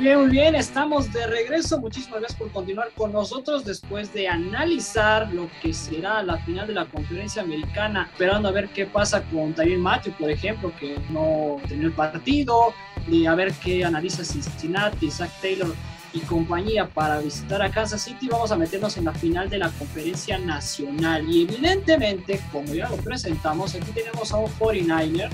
bien, 0.00 0.18
muy 0.18 0.30
bien, 0.30 0.54
estamos 0.54 1.12
de 1.12 1.26
regreso. 1.26 1.78
Muchísimas 1.78 2.20
gracias 2.20 2.38
por 2.38 2.50
continuar 2.50 2.90
con 2.96 3.12
nosotros 3.12 3.64
después 3.64 4.12
de 4.14 4.28
analizar 4.28 5.32
lo 5.32 5.48
que 5.60 5.74
será 5.74 6.22
la 6.22 6.38
final 6.38 6.66
de 6.66 6.74
la 6.74 6.86
conferencia 6.86 7.42
americana, 7.42 8.08
esperando 8.10 8.48
a 8.48 8.52
ver 8.52 8.68
qué 8.70 8.86
pasa 8.86 9.22
con 9.24 9.52
Tyrion 9.52 9.80
Matthew, 9.80 10.14
por 10.18 10.30
ejemplo, 10.30 10.72
que 10.80 10.98
no 11.10 11.58
tenía 11.68 11.86
el 11.86 11.92
partido, 11.92 12.72
y 13.08 13.26
a 13.26 13.34
ver 13.34 13.52
qué 13.62 13.84
analiza 13.84 14.24
Cincinnati, 14.24 15.10
Zach 15.10 15.30
Taylor 15.40 15.74
y 16.12 16.20
compañía 16.20 16.86
para 16.88 17.18
visitar 17.18 17.60
a 17.62 17.70
Kansas 17.70 18.02
City. 18.02 18.28
Vamos 18.28 18.50
a 18.52 18.56
meternos 18.56 18.96
en 18.96 19.04
la 19.04 19.12
final 19.12 19.50
de 19.50 19.58
la 19.58 19.68
conferencia 19.70 20.38
nacional. 20.38 21.28
Y 21.28 21.42
evidentemente, 21.42 22.40
como 22.50 22.74
ya 22.74 22.88
lo 22.88 22.96
presentamos, 22.96 23.74
aquí 23.74 23.92
tenemos 23.92 24.32
a 24.32 24.38
un 24.38 24.50
49er 24.58 25.30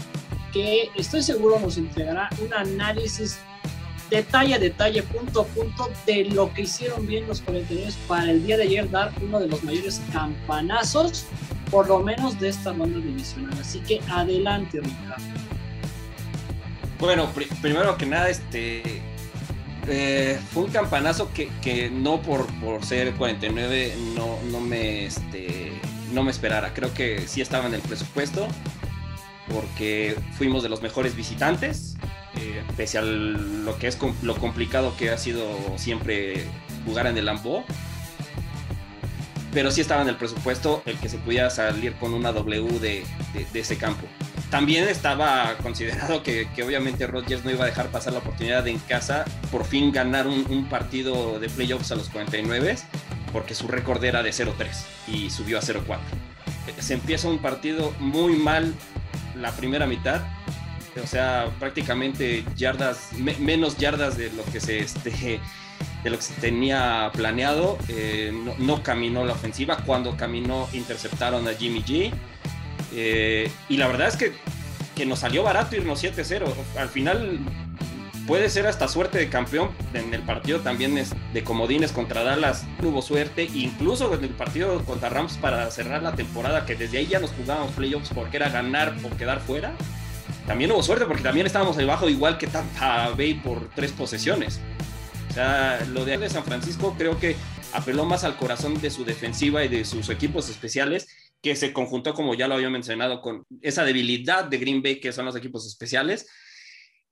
que 0.53 0.91
estoy 0.97 1.23
seguro 1.23 1.59
nos 1.61 1.77
entregará 1.77 2.31
un 2.43 2.53
análisis 2.55 3.39
detalle 4.11 4.55
a 4.55 4.59
detalle, 4.59 5.03
punto 5.03 5.43
a 5.43 5.45
punto, 5.47 5.91
de 6.07 6.25
lo 6.27 6.53
que 6.53 6.63
hicieron 6.63 7.07
bien 7.07 7.27
los 7.27 7.41
49 7.41 7.93
para 8.09 8.31
el 8.31 8.47
día 8.47 8.57
de 8.57 8.65
ayer 8.65 8.91
dar 8.91 9.13
uno 9.23 9.41
de 9.41 9.49
los 9.49 9.63
mayores 9.65 10.01
campanazos, 10.13 11.27
por 11.71 11.89
lo 11.89 12.01
menos 12.01 12.39
de 12.39 12.49
esta 12.49 12.73
ronda 12.73 12.99
divisional. 12.99 13.57
Así 13.61 13.81
que 13.81 14.01
adelante, 14.09 14.81
Ricardo. 14.81 15.25
Bueno, 16.99 17.31
primero 17.61 17.97
que 17.99 18.07
nada, 18.07 18.31
este 18.31 19.03
eh, 19.89 20.41
fue 20.53 20.65
un 20.65 20.71
campanazo 20.71 21.31
que, 21.33 21.91
no 21.91 22.21
por, 22.23 22.47
por, 22.61 22.85
ser 22.85 23.13
49 23.15 23.95
no, 24.17 24.39
no, 24.51 24.61
me, 24.61 25.07
este, 25.07 25.73
no 26.13 26.23
me 26.23 26.31
esperara. 26.31 26.75
Creo 26.75 26.93
que 26.93 27.27
sí 27.29 27.41
estaba 27.41 27.67
en 27.67 27.75
el 27.75 27.81
presupuesto 27.83 28.49
porque 29.53 30.17
fuimos 30.37 30.63
de 30.63 30.69
los 30.69 30.83
mejores 30.83 31.15
visitantes, 31.15 31.96
pese 32.77 32.99
a 32.99 33.03
lo 33.03 33.79
que 33.79 33.87
es 33.87 33.99
lo 34.23 34.37
complicado 34.37 34.97
que 34.97 35.11
ha 35.11 35.19
sido 35.19 35.47
siempre 35.77 36.45
jugar 36.85 37.07
en 37.07 37.19
el 37.19 37.27
Lambeau. 37.27 37.65
Pero 39.53 39.71
sí 39.71 39.81
estaba 39.81 40.03
en 40.03 40.09
el 40.09 40.17
presupuesto 40.17 40.83
el 40.85 40.99
que 40.99 41.09
se 41.09 41.19
pudiera 41.19 41.49
salir 41.51 41.95
con 41.95 42.13
una 42.13 42.33
W 42.33 42.79
de 42.79 43.05
ese 43.55 43.79
campo 43.79 44.07
también 44.51 44.89
estaba 44.89 45.57
considerado 45.63 46.23
que, 46.23 46.49
obviamente 46.65 47.07
Rodgers 47.07 47.45
no 47.45 47.51
iba 47.51 47.65
a 47.65 47.67
dejar 47.67 47.89
pasar 47.89 48.13
la 48.13 48.21
oportunidad 48.21 48.65
de 48.65 48.71
en 48.71 48.79
casa 48.79 49.25
por 49.51 49.65
fin 49.65 49.93
ganar 49.93 50.27
un, 50.27 50.69
partido 50.69 51.39
de 51.41 51.49
playoffs 51.49 51.93
a 51.93 51.97
los 51.97 52.09
49 52.09 52.77
porque 53.33 53.55
su 53.55 53.69
récord 53.69 54.03
era 54.03 54.23
de 54.23 54.31
0-3 54.31 54.55
y 55.09 55.31
subió 55.31 55.59
a 55.59 55.63
0-4. 55.63 55.99
Se 56.79 56.95
empieza 56.95 57.29
un 57.29 57.39
partido 57.39 57.93
muy 57.99 58.37
mal 58.37 58.75
la 59.37 59.53
primera 59.53 59.87
mitad, 59.87 60.23
o 61.03 61.07
sea, 61.07 61.51
prácticamente 61.59 62.45
yardas, 62.57 63.11
menos 63.39 63.77
yardas 63.77 64.17
de 64.17 64.31
lo 64.33 64.45
que 64.45 64.61
se 64.61 64.79
este, 64.79 65.41
de 66.03 66.11
lo 66.11 66.17
que 66.17 66.23
se 66.23 66.35
tenía 66.35 67.11
planeado. 67.15 67.79
Eh, 67.89 68.33
no, 68.59 68.83
caminó 68.83 69.25
la 69.25 69.33
ofensiva. 69.33 69.79
Cuando 69.85 70.17
caminó, 70.17 70.69
interceptaron 70.73 71.47
a 71.49 71.55
Jimmy 71.55 71.83
G. 71.83 72.13
Eh, 72.93 73.51
y 73.69 73.77
la 73.77 73.89
verdad 73.89 74.09
es 74.09 74.17
que, 74.17 74.33
que 74.95 75.07
nos 75.07 75.21
salió 75.21 75.43
barato 75.43 75.77
irnos 75.77 76.03
7-0. 76.03 76.47
Al 76.79 76.89
final 76.89 77.41
puede 78.27 78.51
ser 78.51 78.67
hasta 78.67 78.89
suerte 78.89 79.19
de 79.19 79.29
campeón. 79.29 79.71
En 79.95 80.13
el 80.15 80.23
partido 80.23 80.61
también 80.61 80.99
es 80.99 81.15
de 81.33 81.45
comodines 81.45 81.93
contra 81.93 82.23
Dallas 82.23 82.65
tuvo 82.81 83.03
suerte. 83.03 83.49
Incluso 83.55 84.13
en 84.15 84.25
el 84.25 84.31
partido 84.31 84.85
contra 84.85 85.09
Rams 85.09 85.39
para 85.39 85.71
cerrar 85.71 86.03
la 86.03 86.15
temporada, 86.15 86.67
que 86.67 86.75
desde 86.75 86.99
ahí 86.99 87.07
ya 87.07 87.19
nos 87.19 87.31
jugábamos 87.31 87.73
playoffs 87.73 88.11
porque 88.15 88.37
era 88.37 88.49
ganar 88.49 88.95
o 89.03 89.17
quedar 89.17 89.41
fuera. 89.41 89.73
También 90.47 90.71
hubo 90.71 90.83
suerte 90.83 91.07
porque 91.07 91.25
también 91.25 91.47
estábamos 91.47 91.77
debajo 91.77 92.09
igual 92.09 92.39
que 92.39 92.47
Tampa 92.47 93.11
Bay 93.11 93.35
por 93.35 93.69
tres 93.71 93.91
posesiones. 93.91 94.61
O 95.31 95.35
sea, 95.35 95.85
lo 95.93 96.05
de 96.05 96.31
San 96.31 96.45
Francisco 96.45 96.95
creo 96.97 97.19
que 97.19 97.37
apeló 97.73 98.05
más 98.05 98.23
al 98.23 98.37
corazón 98.37 98.81
de 98.81 98.91
su 98.91 99.05
defensiva 99.05 99.65
y 99.65 99.69
de 99.69 99.85
sus 99.85 100.09
equipos 100.09 100.49
especiales 100.49 101.09
que 101.43 101.57
se 101.57 101.73
conjuntó, 101.73 102.15
como 102.15 102.35
ya 102.35 102.49
lo 102.49 102.55
había 102.55 102.71
mencionado, 102.71 103.21
con 103.21 103.45
esa 103.61 103.85
debilidad 103.85 104.45
de 104.45 104.59
Green 104.59 104.83
Bay, 104.83 105.01
que 105.01 105.13
son 105.13 105.27
los 105.27 105.37
equipos 105.37 105.67
especiales, 105.67 106.29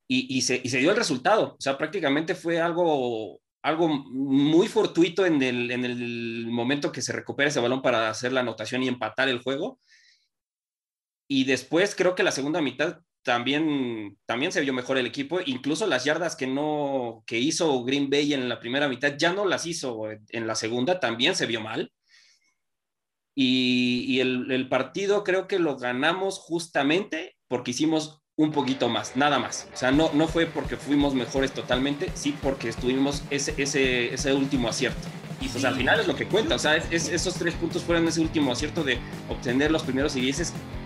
y, 0.06 0.42
se, 0.42 0.60
dio 0.60 0.90
el 0.90 0.96
resultado. 0.96 1.54
O 1.58 1.60
sea, 1.60 1.76
prácticamente 1.76 2.34
fue 2.34 2.60
algo, 2.60 3.40
algo 3.62 3.88
muy 3.88 4.68
fortuito 4.68 5.26
en 5.26 5.42
el, 5.42 5.70
en 5.70 5.84
el 5.84 6.46
momento 6.46 6.92
que 6.92 7.02
se 7.02 7.12
recupera 7.12 7.48
ese 7.48 7.60
balón 7.60 7.82
para 7.82 8.08
hacer 8.08 8.32
la 8.32 8.40
anotación 8.40 8.82
y 8.82 8.88
empatar 8.88 9.28
el 9.28 9.42
juego. 9.42 9.80
Y 11.28 11.44
después 11.44 11.94
creo 11.94 12.14
que 12.14 12.22
la 12.22 12.32
segunda 12.32 12.60
mitad 12.60 13.00
también, 13.24 14.18
también 14.26 14.52
se 14.52 14.60
vio 14.60 14.72
mejor 14.72 14.98
el 14.98 15.06
equipo, 15.06 15.40
incluso 15.44 15.86
las 15.86 16.04
yardas 16.04 16.36
que 16.36 16.46
no 16.46 17.24
que 17.26 17.38
hizo 17.38 17.82
Green 17.82 18.10
Bay 18.10 18.34
en 18.34 18.48
la 18.48 18.60
primera 18.60 18.88
mitad 18.88 19.14
ya 19.18 19.32
no 19.32 19.46
las 19.46 19.66
hizo 19.66 20.10
en 20.10 20.46
la 20.46 20.54
segunda, 20.54 21.00
también 21.00 21.34
se 21.34 21.46
vio 21.46 21.60
mal. 21.60 21.90
Y, 23.36 24.20
el, 24.20 24.68
partido 24.68 25.24
creo 25.24 25.48
que 25.48 25.58
lo 25.58 25.76
ganamos 25.76 26.38
justamente 26.38 27.36
porque 27.48 27.72
hicimos 27.72 28.20
un 28.36 28.52
poquito 28.52 28.88
más, 28.88 29.16
nada 29.16 29.40
más. 29.40 29.68
O 29.74 29.76
sea, 29.76 29.90
no, 29.90 30.12
no 30.12 30.28
fue 30.28 30.46
porque 30.46 30.76
fuimos 30.76 31.14
mejores 31.14 31.52
totalmente, 31.52 32.10
sí 32.14 32.36
porque 32.42 32.68
estuvimos 32.68 33.24
ese, 33.30 33.54
ese, 33.56 34.14
ese 34.14 34.34
último 34.34 34.68
acierto. 34.68 35.08
Y 35.40 35.48
pues 35.48 35.64
al 35.64 35.74
final 35.74 35.98
es 35.98 36.06
lo 36.06 36.14
que 36.14 36.26
cuenta, 36.26 36.54
o 36.54 36.58
sea, 36.58 36.76
esos 36.76 37.34
tres 37.34 37.54
puntos 37.54 37.82
fueron 37.82 38.06
ese 38.06 38.20
último 38.20 38.52
acierto 38.52 38.84
de 38.84 38.98
obtener 39.28 39.70
los 39.70 39.82
primeros 39.82 40.14
y 40.16 40.20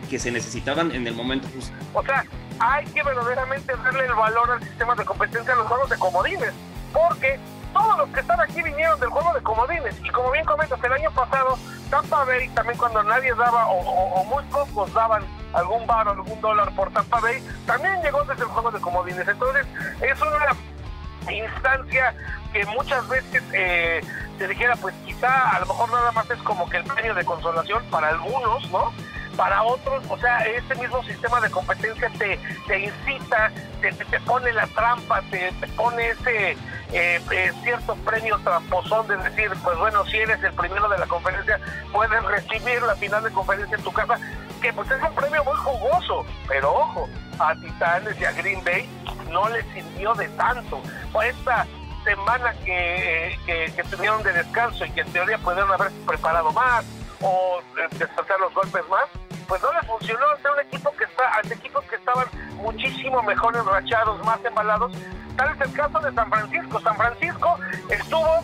que 0.08 0.18
se 0.18 0.30
necesitaban 0.30 0.92
en 0.92 1.06
el 1.06 1.14
momento 1.14 1.48
justo. 1.54 1.72
O 1.94 2.02
sea, 2.02 2.24
hay 2.58 2.84
que 2.86 3.02
verdaderamente 3.02 3.72
darle 3.76 4.06
el 4.06 4.14
valor 4.14 4.50
al 4.50 4.62
sistema 4.62 4.94
de 4.94 5.04
competencia 5.04 5.52
a 5.52 5.56
los 5.56 5.66
juegos 5.66 5.90
de 5.90 5.98
comodines, 5.98 6.52
porque 6.92 7.38
todos 7.72 7.98
los 7.98 8.08
que 8.10 8.20
están 8.20 8.40
aquí 8.40 8.62
vinieron 8.62 8.98
del 8.98 9.10
juego 9.10 9.32
de 9.34 9.42
comodines. 9.42 9.94
Y 10.02 10.08
como 10.10 10.30
bien 10.30 10.44
comentas, 10.44 10.82
el 10.82 10.92
año 10.92 11.10
pasado, 11.12 11.58
Tampa 11.90 12.24
Bay, 12.24 12.48
también 12.50 12.78
cuando 12.78 13.02
nadie 13.04 13.34
daba, 13.34 13.68
o, 13.68 14.24
muy 14.24 14.42
pocos 14.44 14.92
daban 14.94 15.22
algún 15.52 15.86
bar 15.86 16.08
o 16.08 16.10
algún 16.12 16.40
dólar 16.40 16.74
por 16.74 16.90
Tampa 16.90 17.20
Bay, 17.20 17.42
también 17.66 18.00
llegó 18.02 18.24
desde 18.24 18.42
el 18.42 18.48
juego 18.48 18.70
de 18.70 18.80
comodines. 18.80 19.28
Entonces, 19.28 19.66
es 20.00 20.20
una 20.20 21.32
instancia 21.32 22.14
que 22.52 22.64
muchas 22.66 23.06
veces 23.08 23.42
eh, 23.52 24.00
se 24.38 24.48
dijera, 24.48 24.76
pues 24.76 24.94
quizá 25.04 25.50
a 25.50 25.60
lo 25.60 25.66
mejor 25.66 25.90
nada 25.90 26.12
más 26.12 26.30
es 26.30 26.38
como 26.42 26.68
que 26.68 26.78
el 26.78 26.84
premio 26.84 27.14
de 27.14 27.24
consolación 27.24 27.84
para 27.90 28.08
algunos, 28.08 28.70
¿no? 28.70 28.92
Para 29.38 29.62
otros, 29.62 30.02
o 30.10 30.18
sea, 30.18 30.38
ese 30.38 30.74
mismo 30.74 31.00
sistema 31.04 31.40
de 31.40 31.48
competencia 31.48 32.10
te, 32.18 32.40
te 32.66 32.80
incita, 32.80 33.52
te, 33.80 33.92
te, 33.92 34.20
pone 34.22 34.52
la 34.52 34.66
trampa, 34.66 35.22
te, 35.30 35.52
pone 35.76 36.08
ese 36.08 36.50
eh, 36.92 37.20
eh, 37.30 37.52
cierto 37.62 37.94
premio 38.04 38.36
tramposón 38.42 39.06
de 39.06 39.16
decir, 39.18 39.52
pues 39.62 39.78
bueno, 39.78 40.04
si 40.06 40.16
eres 40.16 40.42
el 40.42 40.52
primero 40.54 40.88
de 40.88 40.98
la 40.98 41.06
conferencia, 41.06 41.60
puedes 41.92 42.20
recibir 42.24 42.82
la 42.82 42.96
final 42.96 43.22
de 43.22 43.30
conferencia 43.30 43.76
en 43.76 43.84
tu 43.84 43.92
casa, 43.92 44.18
que 44.60 44.72
pues 44.72 44.90
es 44.90 45.00
un 45.00 45.14
premio 45.14 45.44
muy 45.44 45.54
jugoso, 45.54 46.26
pero 46.48 46.74
ojo, 46.74 47.08
a 47.38 47.54
Titanes 47.54 48.20
y 48.20 48.24
a 48.24 48.32
Green 48.32 48.64
Bay 48.64 48.90
no 49.30 49.48
les 49.50 49.64
sirvió 49.66 50.14
de 50.14 50.26
tanto. 50.30 50.82
esta 51.24 51.64
semana 52.02 52.52
que, 52.64 53.38
que, 53.46 53.84
tuvieron 53.84 54.20
de 54.24 54.32
descanso 54.32 54.84
y 54.84 54.90
que 54.90 55.02
en 55.02 55.12
teoría 55.12 55.38
pudieron 55.38 55.70
haber 55.70 55.92
preparado 56.04 56.50
más 56.50 56.84
o 57.20 57.60
eh, 57.78 57.88
deshacer 57.92 58.40
los 58.40 58.52
golpes 58.52 58.82
más, 58.88 59.08
pues 59.48 59.62
no 59.62 59.72
le 59.72 59.82
funcionó 59.82 60.20
ante 60.36 60.50
un 60.50 60.60
equipo 60.60 60.92
que 60.96 61.04
está, 61.04 61.36
ante 61.36 61.54
equipos 61.54 61.84
que 61.86 61.96
estaban 61.96 62.26
muchísimo 62.56 63.22
mejor 63.22 63.56
enrachados, 63.56 64.22
más 64.24 64.38
embalados. 64.44 64.92
Tal 65.36 65.54
es 65.54 65.60
el 65.62 65.72
caso 65.72 65.98
de 66.00 66.12
San 66.12 66.28
Francisco. 66.30 66.80
San 66.80 66.96
Francisco 66.96 67.58
estuvo 67.88 68.42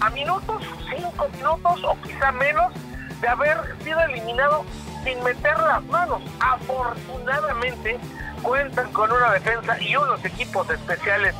a 0.00 0.10
minutos, 0.10 0.62
cinco 0.90 1.28
minutos 1.34 1.84
o 1.84 1.96
quizá 2.02 2.32
menos 2.32 2.72
de 3.20 3.28
haber 3.28 3.58
sido 3.84 4.00
eliminado 4.00 4.64
sin 5.04 5.22
meter 5.22 5.58
las 5.58 5.84
manos. 5.84 6.22
Afortunadamente 6.40 7.98
cuentan 8.42 8.90
con 8.92 9.12
una 9.12 9.32
defensa 9.32 9.80
y 9.80 9.94
unos 9.94 10.24
equipos 10.24 10.68
especiales 10.70 11.34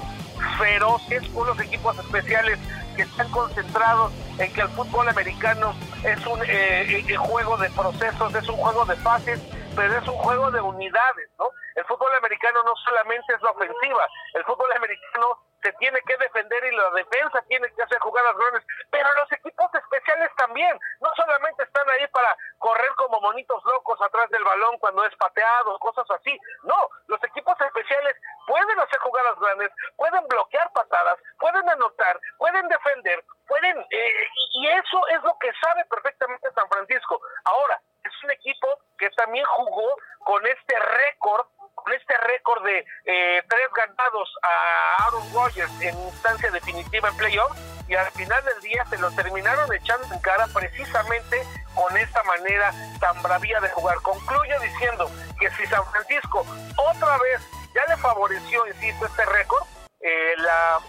feroces, 0.58 1.22
unos 1.32 1.58
equipos 1.60 1.98
especiales 1.98 2.58
que 2.94 3.02
están 3.02 3.28
concentrados 3.30 4.12
en 4.38 4.52
que 4.52 4.60
el 4.60 4.68
fútbol 4.68 5.08
americano 5.08 5.74
es 6.06 6.24
un 6.26 6.40
eh, 6.44 7.04
eh, 7.08 7.16
juego 7.16 7.56
de 7.56 7.68
procesos, 7.70 8.34
es 8.34 8.48
un 8.48 8.56
juego 8.56 8.84
de 8.84 8.94
fases, 8.96 9.40
pero 9.74 9.92
es 9.98 10.06
un 10.06 10.14
juego 10.14 10.50
de 10.52 10.60
unidades, 10.60 11.28
¿no? 11.38 11.50
El 11.74 11.84
fútbol 11.84 12.08
americano 12.18 12.62
no 12.62 12.74
solamente 12.76 13.34
es 13.34 13.42
la 13.42 13.50
ofensiva, 13.50 14.08
el 14.34 14.44
fútbol 14.44 14.72
americano 14.72 15.38
se 15.62 15.72
tiene 15.74 16.00
que 16.02 16.16
defender 16.16 16.64
y 16.64 16.76
la 16.76 16.90
defensa 16.90 17.42
tiene 17.48 17.68
que 17.74 17.82
hacer 17.82 17.98
jugadas 17.98 18.36
grandes, 18.36 18.64
pero 18.90 19.08
los 19.14 19.32
equipos 19.32 19.74
especiales 19.74 20.30
también, 20.36 20.78
no 21.00 21.10
solamente 21.16 21.62
están 21.62 21.88
ahí 21.90 22.06
para 22.08 22.36
correr 22.58 22.90
como 22.96 23.20
monitos 23.20 23.64
locos 23.64 24.00
atrás 24.00 24.28
del 24.30 24.44
balón 24.44 24.78
cuando 24.78 25.04
es 25.04 25.14
pateado, 25.16 25.78
cosas 25.78 26.06
así, 26.10 26.38
no, 26.62 26.88
los 27.08 27.22
equipos 27.24 27.60
especiales 27.60 28.16
pueden 28.46 28.80
hacer 28.80 28.98
jugadas 29.00 29.38
grandes, 29.38 29.70
pueden 29.96 30.26
bloquear 30.28 30.70
patadas, 30.72 31.18
pueden 31.38 31.68
anotar, 31.68 32.20
pueden 32.38 32.68
defender, 32.68 33.24
pueden, 33.46 33.78
eh, 33.90 34.28
y 34.54 34.68
eso 34.68 35.06
es 35.08 35.22
lo 35.22 35.36
que 35.38 35.52
sabe 35.60 35.84
perfectamente 35.86 36.52
San 36.52 36.68
Francisco. 36.68 37.20
Ahora, 37.44 37.80
es 38.04 38.24
un 38.24 38.30
equipo 38.30 38.68
que 38.98 39.10
también 39.10 39.44
jugó 39.44 39.96
con 40.24 40.46
este 40.46 40.78
récord 40.78 41.46
con 41.86 41.94
este 41.94 42.16
récord 42.18 42.64
de 42.64 42.84
eh, 43.04 43.42
tres 43.48 43.68
ganados 43.72 44.28
a 44.42 45.04
Aaron 45.04 45.32
Rodgers 45.32 45.70
en 45.80 45.96
instancia 46.00 46.50
definitiva 46.50 47.08
en 47.08 47.16
playoff 47.16 47.56
y 47.86 47.94
al 47.94 48.10
final 48.10 48.44
del 48.44 48.60
día 48.60 48.84
se 48.90 48.98
lo 48.98 49.08
terminaron 49.12 49.72
echando 49.72 50.12
en 50.12 50.18
cara 50.18 50.48
precisamente 50.52 51.46
con 51.76 51.96
esta 51.96 52.24
manera 52.24 52.72
tan 52.98 53.22
bravía 53.22 53.60
de 53.60 53.68
jugar. 53.68 53.98
Concluyo 54.02 54.58
diciendo 54.60 55.08
que 55.38 55.48
si 55.52 55.64
San 55.66 55.86
Francisco 55.86 56.44
otra 56.76 57.18
vez 57.18 57.40
ya 57.72 57.86
le 57.86 57.96
favoreció, 57.98 58.66
insisto, 58.66 59.06
este 59.06 59.24
récord, 59.24 59.64
eh, 60.00 60.34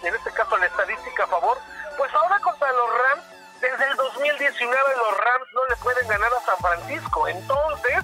en 0.01 0.15
este 0.15 0.31
caso 0.31 0.57
la 0.57 0.65
estadística 0.65 1.25
a 1.25 1.27
favor, 1.27 1.59
pues 1.95 2.11
ahora 2.15 2.39
contra 2.39 2.71
los 2.71 2.89
Rams, 2.89 3.23
desde 3.61 3.85
el 3.85 3.95
2019 3.97 4.83
los 4.97 5.17
Rams 5.17 5.47
no 5.53 5.65
le 5.67 5.75
pueden 5.75 6.07
ganar 6.07 6.31
a 6.33 6.45
San 6.45 6.57
Francisco. 6.57 7.27
Entonces, 7.27 8.03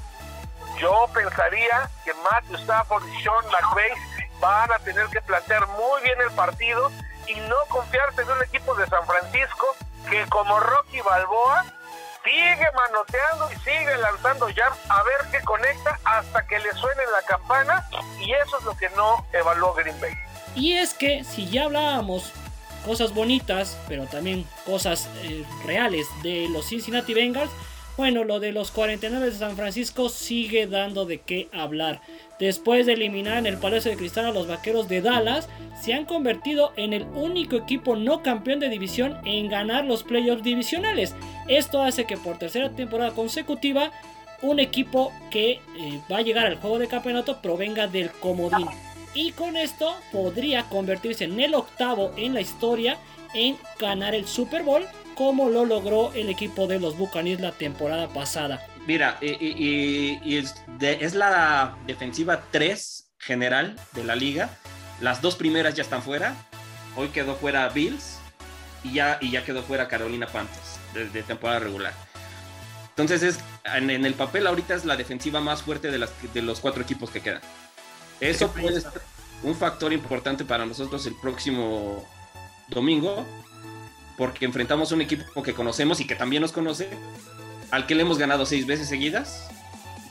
yo 0.84 1.10
pensaría 1.14 1.90
que 2.04 2.12
Matthew 2.30 2.58
Stafford 2.58 3.04
y 3.08 3.24
Sean 3.24 3.46
McVay 3.46 3.92
van 4.42 4.70
a 4.70 4.80
tener 4.80 5.08
que 5.08 5.22
plantear 5.22 5.66
muy 5.70 6.02
bien 6.04 6.20
el 6.20 6.32
partido 6.32 6.92
y 7.26 7.36
no 7.36 7.56
confiarse 7.70 8.22
en 8.22 8.30
un 8.30 8.44
equipo 8.44 8.76
de 8.76 8.86
San 8.88 9.06
Francisco 9.06 9.66
que 10.10 10.26
como 10.28 10.60
Rocky 10.60 11.00
Balboa 11.00 11.64
sigue 12.26 12.68
manoteando 12.76 13.50
y 13.54 13.56
sigue 13.60 13.98
lanzando 13.98 14.50
ya 14.50 14.74
a 14.90 15.04
ver 15.04 15.32
qué 15.32 15.40
conecta 15.46 15.98
hasta 16.04 16.46
que 16.48 16.60
le 16.60 16.74
suene 16.74 17.04
la 17.06 17.26
campana 17.28 17.88
y 18.20 18.34
eso 18.34 18.60
es 18.60 18.66
lo 18.66 18.76
que 18.76 18.90
no 18.90 19.26
evaluó 19.32 19.74
Green 19.76 20.00
Bay. 20.02 20.14
Y 20.54 20.74
es 20.74 20.94
que 20.94 21.24
si 21.24 21.50
ya 21.50 21.64
hablábamos 21.64 22.34
cosas 22.86 23.14
bonitas, 23.14 23.78
pero 23.88 24.06
también 24.08 24.46
cosas 24.66 25.08
eh, 25.22 25.46
reales 25.66 26.08
de 26.24 26.50
los 26.50 26.68
Cincinnati 26.68 27.14
Bengals, 27.14 27.52
bueno, 27.96 28.24
lo 28.24 28.40
de 28.40 28.52
los 28.52 28.72
49 28.72 29.28
de 29.28 29.32
San 29.32 29.56
Francisco 29.56 30.10
sigue 30.10 30.66
dando 30.66 31.06
de 31.06 31.20
qué 31.20 31.48
hablar. 31.54 32.02
Después 32.40 32.86
de 32.86 32.94
eliminar 32.94 33.38
en 33.38 33.46
el 33.46 33.58
Palacio 33.58 33.92
de 33.92 33.98
Cristal 33.98 34.26
a 34.26 34.32
los 34.32 34.48
Vaqueros 34.48 34.88
de 34.90 35.02
Dallas, 35.02 35.48
se 35.80 35.94
han 35.94 36.06
convertido 36.06 36.74
en 36.76 36.94
el 36.94 37.04
único 37.04 37.56
equipo 37.56 37.96
no 37.96 38.24
campeón 38.24 38.60
de 38.60 38.70
división 38.70 39.18
en 39.26 39.48
ganar 39.48 39.86
los 39.86 40.04
playoffs 40.04 40.44
divisionales. 40.44 41.16
Esto 41.48 41.84
hace 41.84 42.06
que 42.06 42.18
por 42.18 42.40
tercera 42.40 42.72
temporada 42.72 43.12
consecutiva 43.12 43.92
un 44.42 44.60
equipo 44.60 45.14
que 45.30 45.52
eh, 45.52 46.02
va 46.12 46.18
a 46.18 46.22
llegar 46.22 46.48
al 46.48 46.58
juego 46.58 46.80
de 46.80 46.88
campeonato 46.88 47.42
provenga 47.42 47.88
del 47.88 48.12
comodín. 48.12 48.68
Y 49.14 49.32
con 49.32 49.56
esto 49.56 49.96
podría 50.12 50.64
convertirse 50.64 51.26
en 51.26 51.40
el 51.40 51.54
octavo 51.54 52.12
en 52.18 52.34
la 52.34 52.42
historia 52.42 52.98
en 53.36 53.58
ganar 53.80 54.16
el 54.16 54.28
Super 54.28 54.64
Bowl 54.64 54.84
como 55.16 55.50
lo 55.50 55.66
logró 55.66 56.14
el 56.14 56.30
equipo 56.30 56.68
de 56.68 56.80
los 56.80 56.98
Buccaneers 56.98 57.42
la 57.42 57.52
temporada 57.52 58.10
pasada. 58.10 58.66
Mira, 58.86 59.18
y, 59.22 60.38
es, 60.38 61.16
la 61.16 61.78
defensiva 61.88 62.44
3 62.52 63.12
general 63.20 63.76
de 63.94 64.04
la 64.04 64.16
liga. 64.16 64.50
Las 65.00 65.22
dos 65.22 65.36
primeras 65.36 65.76
ya 65.76 65.84
están 65.84 66.04
fuera. 66.04 66.36
Hoy 66.96 67.10
quedó 67.10 67.36
fuera 67.36 67.70
Bills 67.70 68.20
y 68.84 68.94
ya, 68.94 69.18
y 69.22 69.32
ya 69.32 69.44
quedó 69.44 69.64
fuera 69.64 69.88
Carolina 69.88 70.28
Panthers 70.28 70.80
de, 70.94 71.24
temporada 71.24 71.60
regular. 71.60 71.94
Entonces 72.90 73.24
es 73.24 73.40
en, 73.64 73.90
el 73.90 74.14
papel 74.14 74.46
ahorita 74.46 74.76
es 74.76 74.86
la 74.86 74.96
defensiva 74.96 75.42
más 75.42 75.64
fuerte 75.64 75.90
de, 75.90 75.98
las, 75.98 76.12
de 76.34 76.42
los 76.42 76.60
cuatro 76.60 76.84
equipos 76.84 77.10
que 77.10 77.22
quedan. 77.22 77.42
Eso 78.20 78.52
puede 78.52 78.82
ser 78.82 79.02
un 79.42 79.56
factor 79.56 79.92
importante 79.92 80.46
para 80.46 80.66
nosotros 80.66 81.06
el 81.06 81.16
próximo 81.16 82.06
domingo 82.70 83.26
porque 84.18 84.46
enfrentamos 84.46 84.92
un 84.92 85.02
equipo 85.02 85.44
que 85.44 85.54
conocemos 85.54 86.00
y 86.00 86.08
que 86.08 86.16
también 86.16 86.42
nos 86.42 86.52
conoce, 86.52 86.90
al 87.72 87.88
que 87.88 87.96
le 87.96 88.04
hemos 88.04 88.18
ganado 88.18 88.46
seis 88.46 88.66
veces 88.66 88.88
seguidas, 88.88 89.50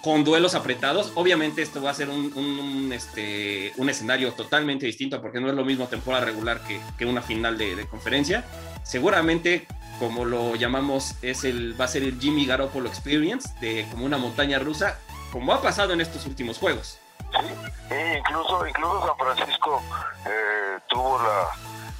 con 0.02 0.24
duelos 0.24 0.54
apretados. 0.54 1.12
Obviamente 1.14 1.62
esto 1.62 1.80
va 1.80 1.90
a 1.90 1.94
ser 1.94 2.10
un, 2.10 2.90
este, 2.92 3.72
un 3.76 3.88
escenario 3.88 4.32
totalmente 4.32 4.86
distinto, 4.86 5.22
porque 5.22 5.40
no 5.40 5.48
es 5.48 5.54
lo 5.54 5.64
mismo 5.64 5.86
temporada 5.86 6.24
regular 6.24 6.60
que, 6.98 7.06
una 7.06 7.22
final 7.22 7.56
de, 7.56 7.86
conferencia. 7.86 8.44
Seguramente, 8.82 9.66
como 9.98 10.24
lo 10.24 10.56
llamamos, 10.56 11.14
es 11.22 11.44
el, 11.44 11.80
va 11.80 11.84
a 11.84 11.88
ser 11.88 12.02
el 12.02 12.18
Jimmy 12.18 12.46
Garoppolo 12.46 12.88
Experience, 12.88 13.48
de 13.60 13.86
como 13.90 14.04
una 14.04 14.18
montaña 14.18 14.58
rusa, 14.58 14.98
como 15.30 15.52
ha 15.52 15.62
pasado 15.62 15.92
en 15.92 16.00
estos 16.00 16.26
últimos 16.26 16.58
juegos. 16.58 16.98
Sí, 17.18 17.94
incluso, 18.18 18.66
incluso 18.66 19.06
San 19.06 19.36
Francisco 19.36 19.82
eh, 20.26 20.78
tuvo 20.88 21.18
la 21.22 21.48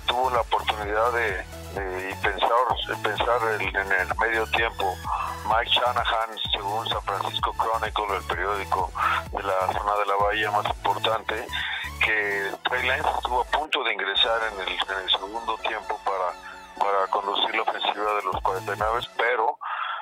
tuvo 0.06 0.30
la 0.30 0.40
oportunidad 0.40 1.12
de, 1.12 1.61
y 1.74 2.14
pensar, 2.22 3.02
pensar 3.02 3.40
en 3.60 3.92
el 3.92 4.08
medio 4.18 4.46
tiempo. 4.48 4.94
Mike 5.46 5.70
Shanahan, 5.70 6.38
según 6.52 6.88
San 6.88 7.02
Francisco 7.02 7.52
Chronicle, 7.54 8.16
el 8.16 8.22
periódico 8.24 8.90
de 9.32 9.42
la 9.42 9.72
zona 9.72 9.94
de 9.96 10.06
la 10.06 10.16
bahía 10.16 10.50
más 10.50 10.66
importante, 10.66 11.46
que 12.04 12.50
Trey 12.64 12.86
Lance 12.86 13.08
estuvo 13.16 13.40
a 13.40 13.44
punto 13.44 13.82
de 13.84 13.92
ingresar 13.92 14.40
en 14.52 14.60
el, 14.60 15.10
segundo 15.10 15.56
tiempo 15.58 15.98
para, 16.04 16.32
para 16.78 17.06
conducir 17.08 17.54
la 17.54 17.62
ofensiva 17.62 18.14
de 18.14 18.22
los 18.22 18.40
49, 18.42 19.00
pero 19.16 19.58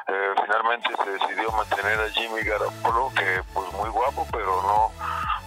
eh, 0.09 0.35
finalmente 0.43 0.89
se 1.05 1.11
decidió 1.11 1.53
mantener 1.53 2.01
a 2.01 2.11
Jimmy 2.11 2.43
Garoppolo, 2.43 3.13
que 3.15 3.43
pues 3.53 3.73
muy 3.75 3.91
guapo, 3.91 4.27
pero 4.33 4.63
no, 4.63 4.93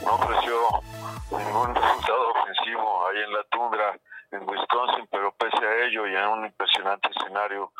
no 0.05 0.15
ofreció 0.15 0.81
ningún 1.31 1.75
resultado 1.75 2.31
ofensivo 2.31 3.07
ahí 3.07 3.23
en 3.23 3.33
la 3.33 3.43
tundra 3.51 3.97
en 4.31 4.49
Wisconsin, 4.49 5.07
pero 5.11 5.22
y 5.93 6.15
en 6.15 6.27
un 6.27 6.45
impresionante 6.45 7.09
escenario 7.09 7.71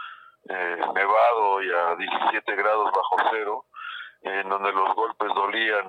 eh, 0.49 0.81
nevado 0.93 1.61
y 1.61 1.71
a 1.71 1.95
17 1.95 2.55
grados 2.55 2.91
bajo 2.91 3.15
cero, 3.31 3.65
en 4.21 4.47
donde 4.49 4.71
los 4.71 4.93
golpes 4.95 5.33
dolían 5.33 5.87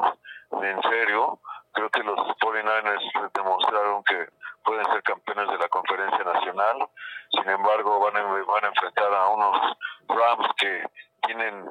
en 0.63 0.83
serio, 0.83 1.41
creo 1.73 1.91
que 1.91 2.03
los 2.03 2.19
49ers 2.39 3.33
demostraron 3.35 4.03
que 4.05 4.29
pueden 4.65 4.85
ser 4.87 5.03
campeones 5.03 5.49
de 5.49 5.59
la 5.59 5.69
conferencia 5.69 6.25
nacional. 6.25 6.89
Sin 7.31 7.49
embargo, 7.49 8.01
van 8.01 8.17
a, 8.17 8.23
van 8.23 8.65
a 8.65 8.69
enfrentar 8.69 9.13
a 9.13 9.29
unos 9.29 9.77
Rams 10.09 10.49
que 10.57 10.85
tienen 11.27 11.71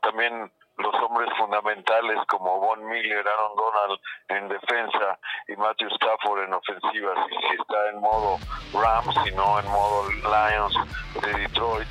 también 0.00 0.52
los 0.78 0.94
hombres 1.02 1.28
fundamentales 1.38 2.18
como 2.28 2.58
Von 2.58 2.84
Miller, 2.86 3.24
Aaron 3.26 3.56
Donald 3.56 4.00
en 4.28 4.48
defensa 4.48 5.18
y 5.48 5.56
Matthew 5.56 5.88
Stafford 5.94 6.44
en 6.44 6.54
ofensivas. 6.54 7.18
Y 7.30 7.34
si 7.34 7.60
está 7.60 7.90
en 7.90 8.00
modo 8.00 8.38
Rams 8.72 9.14
y 9.26 9.30
no 9.32 9.58
en 9.60 9.66
modo 9.68 10.10
Lions 10.10 10.74
de 11.22 11.38
Detroit, 11.38 11.88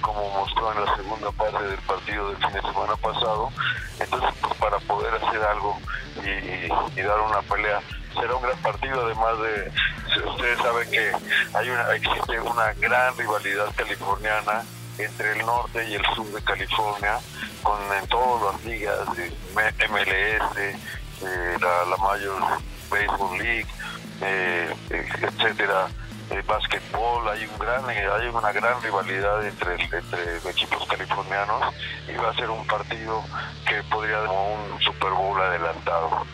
como 0.00 0.30
mostró 0.30 0.72
en 0.72 0.84
la 0.84 0.96
segunda 0.96 1.30
parte 1.32 1.62
del 1.64 1.80
partido 1.80 2.28
del 2.28 2.36
fin 2.38 2.52
de 2.52 2.62
semana 2.62 2.96
pasado, 2.96 3.50
entonces 3.98 4.34
pues, 4.40 4.54
para 4.58 4.78
poder 4.78 5.14
hacer 5.14 5.42
algo 5.42 5.78
y, 6.24 7.02
dar 7.02 7.20
una 7.20 7.42
pelea 7.42 7.80
será 8.14 8.36
un 8.36 8.42
gran 8.42 8.58
partido 8.58 9.04
además 9.06 9.38
de 9.40 9.72
ustedes 10.24 10.58
saben 10.58 10.88
que 10.90 11.10
hay 11.54 11.68
una 11.68 11.94
existe 11.94 12.40
una 12.40 12.72
gran 12.74 13.16
rivalidad 13.16 13.66
californiana 13.74 14.62
entre 15.04 15.32
el 15.32 15.38
norte 15.46 15.88
y 15.88 15.94
el 15.94 16.04
sur 16.14 16.26
de 16.32 16.42
California, 16.42 17.18
con 17.62 17.78
en 17.92 18.06
todas 18.08 18.54
las 18.54 18.64
ligas 18.64 19.16
de 19.16 19.30
MLS, 19.88 20.56
eh, 20.58 21.56
la, 21.60 21.84
la 21.84 21.96
Major 21.98 22.40
Baseball 22.90 23.38
League, 23.38 23.66
eh, 24.20 24.74
etcétera, 24.90 25.88
eh, 26.30 26.42
básquetbol, 26.46 27.28
hay 27.28 27.44
una 28.32 28.52
gran 28.52 28.82
rivalidad 28.82 29.46
entre, 29.46 29.74
entre 29.74 30.50
equipos 30.50 30.86
californianos 30.86 31.74
y 32.08 32.14
va 32.14 32.30
a 32.30 32.34
ser 32.34 32.48
un 32.48 32.66
partido 32.66 33.22
que 33.68 33.82
podría 33.90 34.20
ser 34.20 34.30
un 34.30 34.80
Super 34.82 35.10
Bowl 35.10 35.40
adelantado. 35.40 36.24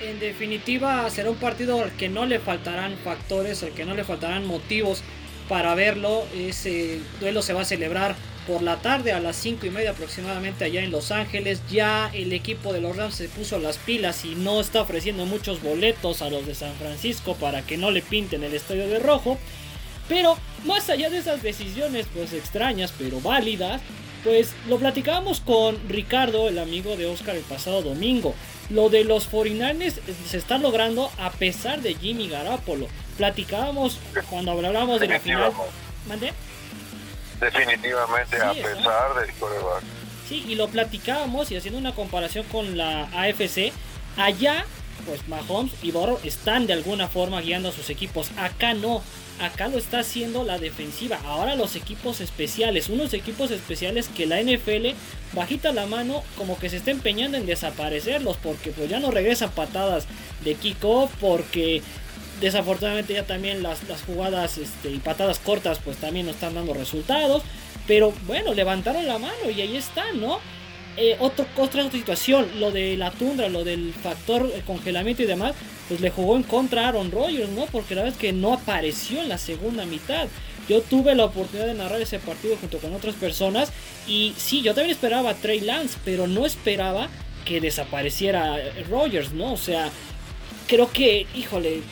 En 0.00 0.20
definitiva, 0.20 1.08
será 1.10 1.30
un 1.30 1.36
partido 1.36 1.82
al 1.82 1.92
que 1.92 2.08
no 2.08 2.26
le 2.26 2.38
faltarán 2.38 2.96
factores, 2.98 3.62
al 3.62 3.70
que 3.70 3.84
no 3.84 3.94
le 3.94 4.04
faltarán 4.04 4.46
motivos 4.46 5.02
para 5.48 5.74
verlo. 5.74 6.24
Ese 6.36 7.00
duelo 7.20 7.42
se 7.42 7.52
va 7.52 7.62
a 7.62 7.64
celebrar 7.64 8.16
por 8.46 8.62
la 8.62 8.76
tarde 8.76 9.12
a 9.12 9.20
las 9.20 9.36
5 9.36 9.66
y 9.66 9.70
media 9.70 9.90
aproximadamente 9.90 10.64
allá 10.64 10.82
en 10.82 10.90
Los 10.90 11.10
Ángeles. 11.10 11.62
Ya 11.70 12.10
el 12.12 12.32
equipo 12.32 12.72
de 12.72 12.80
los 12.80 12.96
Rams 12.96 13.14
se 13.14 13.28
puso 13.28 13.58
las 13.58 13.78
pilas 13.78 14.24
y 14.24 14.34
no 14.34 14.60
está 14.60 14.82
ofreciendo 14.82 15.26
muchos 15.26 15.62
boletos 15.62 16.22
a 16.22 16.30
los 16.30 16.46
de 16.46 16.54
San 16.54 16.74
Francisco 16.74 17.34
para 17.34 17.62
que 17.62 17.76
no 17.76 17.90
le 17.90 18.02
pinten 18.02 18.44
el 18.44 18.54
estadio 18.54 18.86
de 18.88 18.98
rojo. 18.98 19.38
Pero 20.08 20.36
más 20.64 20.90
allá 20.90 21.08
de 21.08 21.18
esas 21.18 21.42
decisiones 21.42 22.06
pues 22.12 22.32
extrañas 22.34 22.92
pero 22.98 23.20
válidas, 23.20 23.80
pues 24.22 24.52
lo 24.68 24.78
platicábamos 24.78 25.40
con 25.40 25.78
Ricardo, 25.88 26.48
el 26.48 26.58
amigo 26.58 26.96
de 26.96 27.06
Oscar 27.06 27.36
el 27.36 27.42
pasado 27.42 27.82
domingo. 27.82 28.34
Lo 28.70 28.88
de 28.88 29.04
los 29.04 29.26
49 29.26 29.92
se 30.28 30.36
está 30.36 30.58
logrando 30.58 31.10
a 31.18 31.30
pesar 31.30 31.80
de 31.80 31.94
Jimmy 31.94 32.28
Garoppolo 32.28 32.88
platicábamos 33.16 33.98
cuando 34.30 34.52
hablábamos 34.52 35.00
de 35.00 35.08
la 35.08 35.20
final. 35.20 35.52
Definitivamente, 37.40 38.36
a 38.40 38.52
pesar 38.52 39.14
del 39.14 39.34
Sí, 40.28 40.44
y 40.48 40.54
lo 40.54 40.68
platicábamos 40.68 41.50
y 41.50 41.56
haciendo 41.56 41.78
una 41.78 41.94
comparación 41.94 42.46
con 42.46 42.78
la 42.78 43.04
AFC, 43.12 43.72
allá 44.16 44.64
pues 45.06 45.26
Mahomes 45.28 45.72
y 45.82 45.90
Burrow 45.90 46.18
están 46.24 46.66
de 46.66 46.72
alguna 46.72 47.08
forma 47.08 47.40
guiando 47.40 47.68
a 47.68 47.72
sus 47.72 47.90
equipos. 47.90 48.30
Acá 48.38 48.74
no, 48.74 49.02
acá 49.40 49.68
lo 49.68 49.78
está 49.78 50.00
haciendo 50.00 50.44
la 50.44 50.58
defensiva. 50.58 51.18
Ahora 51.24 51.56
los 51.56 51.76
equipos 51.76 52.20
especiales, 52.20 52.88
unos 52.88 53.12
equipos 53.12 53.50
especiales 53.50 54.08
que 54.08 54.26
la 54.26 54.40
NFL 54.40 54.96
bajita 55.34 55.72
la 55.72 55.86
mano 55.86 56.22
como 56.36 56.58
que 56.58 56.70
se 56.70 56.76
está 56.76 56.90
empeñando 56.90 57.36
en 57.36 57.46
desaparecerlos 57.46 58.36
porque 58.38 58.70
pues 58.70 58.88
ya 58.88 59.00
no 59.00 59.10
regresan 59.10 59.50
patadas 59.50 60.06
de 60.44 60.54
kickoff 60.54 61.10
porque 61.20 61.82
desafortunadamente 62.40 63.14
ya 63.14 63.24
también 63.24 63.62
las, 63.62 63.80
jugadas 64.06 64.58
este, 64.58 64.90
y 64.90 64.98
patadas 64.98 65.38
cortas 65.38 65.78
pues 65.84 65.96
también 65.96 66.26
no 66.26 66.32
están 66.32 66.54
dando 66.54 66.74
resultados. 66.74 67.42
Pero 67.86 68.12
bueno, 68.26 68.54
levantaron 68.54 69.06
la 69.06 69.18
mano 69.18 69.50
y 69.54 69.60
ahí 69.60 69.76
están, 69.76 70.20
¿no? 70.20 70.38
Eh, 70.96 71.16
otro, 71.18 71.44
otra 71.56 71.90
situación, 71.90 72.46
lo 72.60 72.70
de 72.70 72.96
la 72.96 73.10
tundra, 73.10 73.48
lo 73.48 73.64
del 73.64 73.92
factor 73.92 74.48
congelamiento 74.64 75.22
y 75.22 75.26
demás, 75.26 75.54
pues 75.88 76.00
le 76.00 76.10
jugó 76.10 76.36
en 76.36 76.44
contra 76.44 76.84
a 76.84 76.88
Aaron 76.88 77.10
Rodgers, 77.10 77.50
¿no? 77.50 77.66
Porque 77.66 77.94
la 77.94 78.02
verdad 78.02 78.16
es 78.16 78.20
que 78.20 78.32
no 78.32 78.54
apareció 78.54 79.20
en 79.20 79.28
la 79.28 79.38
segunda 79.38 79.84
mitad. 79.84 80.28
Yo 80.68 80.80
tuve 80.80 81.14
la 81.14 81.26
oportunidad 81.26 81.66
de 81.66 81.74
narrar 81.74 82.00
ese 82.00 82.18
partido 82.18 82.56
junto 82.56 82.78
con 82.78 82.94
otras 82.94 83.16
personas 83.16 83.70
y 84.06 84.34
sí, 84.38 84.62
yo 84.62 84.72
también 84.74 84.92
esperaba 84.92 85.30
a 85.30 85.34
Trey 85.34 85.60
Lance, 85.60 85.98
pero 86.04 86.26
no 86.26 86.46
esperaba 86.46 87.08
que 87.44 87.60
desapareciera 87.60 88.56
Rodgers, 88.88 89.32
¿no? 89.32 89.52
O 89.52 89.58
sea, 89.58 89.90
creo 90.66 90.90
que, 90.90 91.26
híjole, 91.34 91.82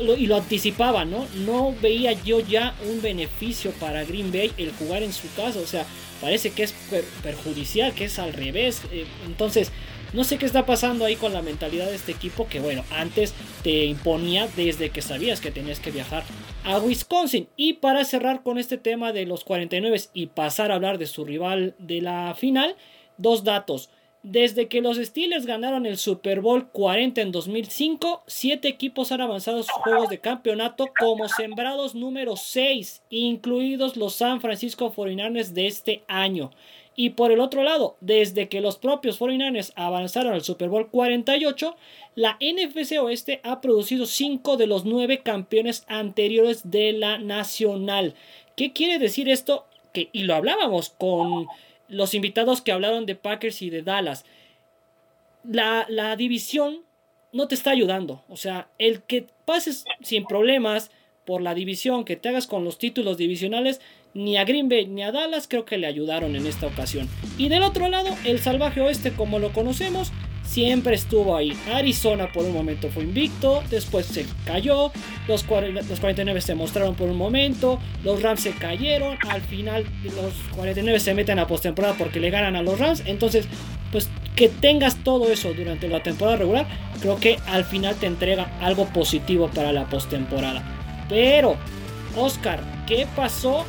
y 0.00 0.26
lo 0.26 0.36
anticipaba, 0.36 1.04
¿no? 1.04 1.26
No 1.46 1.74
veía 1.80 2.12
yo 2.12 2.40
ya 2.40 2.74
un 2.88 3.02
beneficio 3.02 3.72
para 3.72 4.04
Green 4.04 4.32
Bay 4.32 4.52
el 4.56 4.72
jugar 4.72 5.02
en 5.02 5.12
su 5.12 5.32
casa, 5.34 5.58
o 5.58 5.66
sea, 5.66 5.86
parece 6.20 6.50
que 6.50 6.62
es 6.62 6.74
perjudicial, 7.22 7.94
que 7.94 8.04
es 8.04 8.18
al 8.18 8.32
revés. 8.32 8.82
Eh, 8.92 9.06
entonces, 9.26 9.72
no 10.12 10.24
sé 10.24 10.38
qué 10.38 10.46
está 10.46 10.66
pasando 10.66 11.04
ahí 11.04 11.14
con 11.14 11.32
la 11.32 11.42
mentalidad 11.42 11.86
de 11.86 11.94
este 11.94 12.12
equipo 12.12 12.48
que, 12.48 12.58
bueno, 12.58 12.84
antes 12.90 13.32
te 13.62 13.84
imponía 13.84 14.48
desde 14.56 14.90
que 14.90 15.02
sabías 15.02 15.40
que 15.40 15.52
tenías 15.52 15.78
que 15.78 15.92
viajar 15.92 16.24
a 16.64 16.78
Wisconsin. 16.78 17.48
Y 17.56 17.74
para 17.74 18.04
cerrar 18.04 18.42
con 18.42 18.58
este 18.58 18.76
tema 18.76 19.12
de 19.12 19.26
los 19.26 19.44
49 19.44 20.00
y 20.12 20.26
pasar 20.26 20.72
a 20.72 20.74
hablar 20.74 20.98
de 20.98 21.06
su 21.06 21.24
rival 21.24 21.74
de 21.78 22.00
la 22.00 22.34
final, 22.34 22.74
dos 23.18 23.44
datos. 23.44 23.90
Desde 24.22 24.68
que 24.68 24.82
los 24.82 24.98
Steelers 24.98 25.46
ganaron 25.46 25.86
el 25.86 25.96
Super 25.96 26.42
Bowl 26.42 26.68
40 26.68 27.22
en 27.22 27.32
2005, 27.32 28.22
siete 28.26 28.68
equipos 28.68 29.12
han 29.12 29.22
avanzado 29.22 29.60
a 29.60 29.62
sus 29.62 29.72
juegos 29.72 30.10
de 30.10 30.18
campeonato 30.18 30.88
como 30.98 31.26
sembrados 31.26 31.94
número 31.94 32.36
6, 32.36 33.02
incluidos 33.08 33.96
los 33.96 34.14
San 34.14 34.42
Francisco 34.42 34.92
49ers 34.92 35.52
de 35.52 35.66
este 35.66 36.02
año. 36.06 36.50
Y 36.96 37.10
por 37.10 37.32
el 37.32 37.40
otro 37.40 37.62
lado, 37.62 37.96
desde 38.02 38.50
que 38.50 38.60
los 38.60 38.76
propios 38.76 39.18
49ers 39.18 39.72
avanzaron 39.74 40.34
al 40.34 40.42
Super 40.42 40.68
Bowl 40.68 40.90
48, 40.90 41.74
la 42.14 42.36
NFC 42.42 43.00
Oeste 43.00 43.40
ha 43.42 43.62
producido 43.62 44.04
5 44.04 44.58
de 44.58 44.66
los 44.66 44.84
9 44.84 45.20
campeones 45.22 45.84
anteriores 45.88 46.70
de 46.70 46.92
la 46.92 47.16
Nacional. 47.16 48.14
¿Qué 48.54 48.74
quiere 48.74 48.98
decir 48.98 49.30
esto? 49.30 49.64
Que, 49.94 50.10
y 50.12 50.24
lo 50.24 50.34
hablábamos 50.34 50.90
con 50.90 51.46
los 51.90 52.14
invitados 52.14 52.62
que 52.62 52.72
hablaron 52.72 53.04
de 53.04 53.16
Packers 53.16 53.62
y 53.62 53.70
de 53.70 53.82
Dallas. 53.82 54.24
La, 55.44 55.86
la 55.88 56.16
división 56.16 56.80
no 57.32 57.48
te 57.48 57.54
está 57.54 57.70
ayudando. 57.70 58.24
O 58.28 58.36
sea, 58.36 58.68
el 58.78 59.02
que 59.02 59.26
pases 59.44 59.84
sin 60.00 60.24
problemas 60.24 60.90
por 61.26 61.42
la 61.42 61.54
división, 61.54 62.04
que 62.04 62.16
te 62.16 62.28
hagas 62.28 62.46
con 62.46 62.64
los 62.64 62.78
títulos 62.78 63.16
divisionales, 63.16 63.80
ni 64.14 64.36
a 64.36 64.44
Green 64.44 64.68
Bay 64.68 64.86
ni 64.86 65.02
a 65.02 65.12
Dallas 65.12 65.46
creo 65.48 65.64
que 65.64 65.78
le 65.78 65.86
ayudaron 65.86 66.34
en 66.34 66.46
esta 66.46 66.66
ocasión. 66.66 67.08
Y 67.38 67.48
del 67.48 67.62
otro 67.62 67.88
lado, 67.88 68.08
el 68.24 68.40
salvaje 68.40 68.80
oeste 68.80 69.12
como 69.12 69.38
lo 69.38 69.52
conocemos, 69.52 70.12
siempre 70.50 70.96
estuvo 70.96 71.36
ahí. 71.36 71.56
Arizona 71.72 72.32
por 72.32 72.44
un 72.44 72.52
momento 72.52 72.88
fue 72.88 73.04
invicto, 73.04 73.62
después 73.70 74.06
se 74.06 74.26
cayó, 74.44 74.90
los, 75.28 75.44
49 75.44 76.40
se 76.40 76.54
mostraron 76.56 76.96
por 76.96 77.08
un 77.08 77.16
momento, 77.16 77.78
los 78.02 78.20
Rams 78.20 78.40
se 78.40 78.50
cayeron, 78.50 79.16
al 79.28 79.42
final 79.42 79.86
los 80.04 80.34
49 80.56 80.98
se 80.98 81.14
meten 81.14 81.38
a 81.38 81.46
postemporada 81.46 81.94
porque 81.96 82.18
le 82.18 82.30
ganan 82.30 82.56
a 82.56 82.62
los 82.62 82.80
Rams, 82.80 83.04
entonces 83.06 83.46
pues 83.92 84.08
que 84.34 84.48
tengas 84.48 84.96
todo 85.04 85.30
eso 85.30 85.52
durante 85.54 85.88
la 85.88 86.02
temporada 86.02 86.38
regular, 86.38 86.66
creo 87.00 87.16
que 87.18 87.38
al 87.46 87.64
final 87.64 87.94
te 87.94 88.06
entrega 88.06 88.50
algo 88.60 88.86
positivo 88.86 89.48
para 89.48 89.72
la 89.72 89.86
postemporada. 89.86 90.62
Pero, 91.08 91.56
Oscar, 92.16 92.60
¿qué 92.86 93.06
pasó 93.14 93.64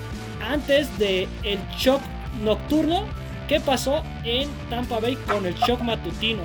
antes 0.48 0.98
del 0.98 1.28
el 1.44 1.60
shock 1.78 2.02
nocturno? 2.44 3.06
¿Qué 3.52 3.60
pasó 3.60 4.02
en 4.24 4.50
Tampa 4.70 5.02
Bay 5.02 5.18
con 5.28 5.46
el 5.46 5.54
shock 5.56 5.82
matutino? 5.82 6.42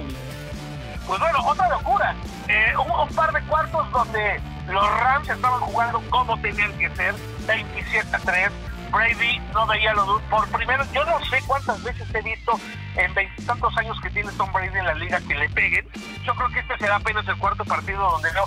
Pues 1.06 1.20
bueno, 1.20 1.38
otra 1.46 1.68
locura. 1.68 2.16
Eh, 2.48 2.72
hubo 2.76 3.04
un 3.04 3.14
par 3.14 3.32
de 3.32 3.40
cuartos 3.42 3.92
donde 3.92 4.40
los 4.66 4.84
Rams 4.84 5.28
estaban 5.28 5.60
jugando 5.60 6.02
como 6.10 6.36
tenían 6.40 6.76
que 6.76 6.90
ser, 6.96 7.14
27 7.46 8.08
a 8.12 8.18
3. 8.18 8.50
Brady 8.90 9.38
no 9.54 9.68
veía 9.68 9.94
lo 9.94 10.20
por 10.22 10.48
primero, 10.48 10.84
yo 10.92 11.04
no 11.04 11.24
sé 11.26 11.40
cuántas 11.46 11.80
veces 11.84 12.12
he 12.12 12.22
visto 12.22 12.58
en 12.96 13.14
veintitantos 13.14 13.76
años 13.76 14.00
que 14.00 14.10
tiene 14.10 14.32
Tom 14.32 14.52
Brady 14.52 14.76
en 14.76 14.86
la 14.86 14.94
liga 14.94 15.20
que 15.20 15.36
le 15.36 15.48
peguen. 15.50 15.86
Yo 16.24 16.34
creo 16.34 16.48
que 16.48 16.58
este 16.58 16.76
será 16.76 16.96
apenas 16.96 17.24
el 17.28 17.36
cuarto 17.36 17.64
partido 17.64 18.02
donde 18.10 18.32
veo 18.32 18.46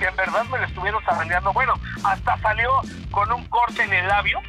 que 0.00 0.06
en 0.06 0.16
verdad 0.16 0.44
me 0.46 0.58
lo 0.58 0.64
estuvieron 0.64 1.00
zarraleando. 1.04 1.52
Bueno, 1.52 1.74
hasta 2.02 2.38
salió 2.38 2.72
con 3.12 3.30
un 3.30 3.44
corte 3.44 3.84
en 3.84 3.92
el 3.92 4.08
labio. 4.08 4.40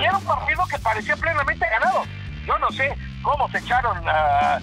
Y 0.00 0.02
era 0.02 0.16
un 0.16 0.24
partido 0.24 0.66
que 0.66 0.80
parecía 0.80 1.14
plenamente 1.14 1.64
ganado. 1.70 2.02
Yo 2.46 2.58
no 2.58 2.70
sé 2.70 2.96
cómo 3.22 3.48
se 3.50 3.58
echaron 3.58 3.98
a, 4.06 4.60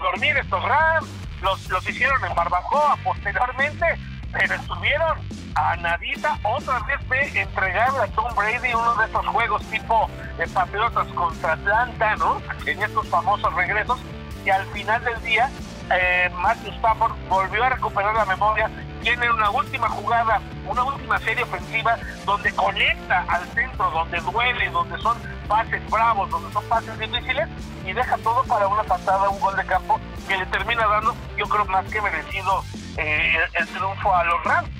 dormir 0.00 0.36
estos 0.36 0.62
Rams, 0.64 1.08
los, 1.42 1.68
los 1.68 1.88
hicieron 1.88 2.24
en 2.24 2.34
barbacoa 2.34 2.96
posteriormente, 3.04 3.86
pero 4.32 4.54
estuvieron 4.54 5.18
a 5.54 5.76
nadita 5.76 6.38
otra 6.42 6.80
vez 6.80 7.32
de 7.32 7.42
entregarle 7.42 8.00
a 8.00 8.06
Tom 8.08 8.34
Brady 8.34 8.72
uno 8.72 8.94
de 8.96 9.06
esos 9.06 9.26
juegos 9.26 9.62
tipo 9.66 10.08
de 10.38 10.46
Patriotas 10.48 11.06
contra 11.08 11.52
Atlanta, 11.52 12.16
¿no? 12.16 12.42
En 12.66 12.82
estos 12.82 13.06
famosos 13.08 13.52
regresos, 13.54 13.98
y 14.44 14.50
al 14.50 14.66
final 14.66 15.04
del 15.04 15.22
día 15.22 15.50
eh, 15.90 16.30
Matthew 16.40 16.72
Stafford 16.74 17.12
volvió 17.28 17.64
a 17.64 17.70
recuperar 17.70 18.14
la 18.14 18.24
memoria, 18.24 18.70
tiene 19.02 19.30
una 19.30 19.50
última 19.50 19.88
jugada, 19.88 20.40
una 20.66 20.84
última 20.84 21.18
serie 21.18 21.42
ofensiva 21.42 21.96
donde 22.24 22.50
conecta 22.52 23.24
al 23.28 23.44
centro, 23.48 23.90
donde 23.90 24.20
duele, 24.20 24.70
donde 24.70 24.98
son 24.98 25.16
pases 25.50 25.90
bravos, 25.90 26.30
donde 26.30 26.52
son 26.52 26.64
pases 26.68 26.96
difíciles 26.96 27.48
y 27.84 27.92
deja 27.92 28.16
todo 28.18 28.44
para 28.44 28.68
una 28.68 28.84
patada, 28.84 29.28
un 29.28 29.40
gol 29.40 29.56
de 29.56 29.66
campo 29.66 30.00
que 30.28 30.36
le 30.36 30.46
termina 30.46 30.86
dando, 30.86 31.14
yo 31.36 31.44
creo, 31.46 31.64
más 31.64 31.84
que 31.86 32.00
merecido 32.00 32.62
eh, 32.96 33.36
el, 33.58 33.66
triunfo 33.66 34.14
a 34.14 34.24
los 34.24 34.44
Rams. 34.44 34.70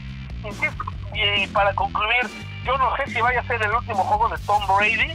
y 1.12 1.47
para 1.49 1.75
concluir, 1.75 2.31
yo 2.65 2.79
no 2.79 2.97
sé 2.97 3.11
si 3.11 3.21
vaya 3.21 3.41
a 3.41 3.47
ser 3.49 3.61
el 3.61 3.73
último 3.73 4.05
juego 4.05 4.29
de 4.29 4.39
Tom 4.47 4.62
Brady, 4.79 5.12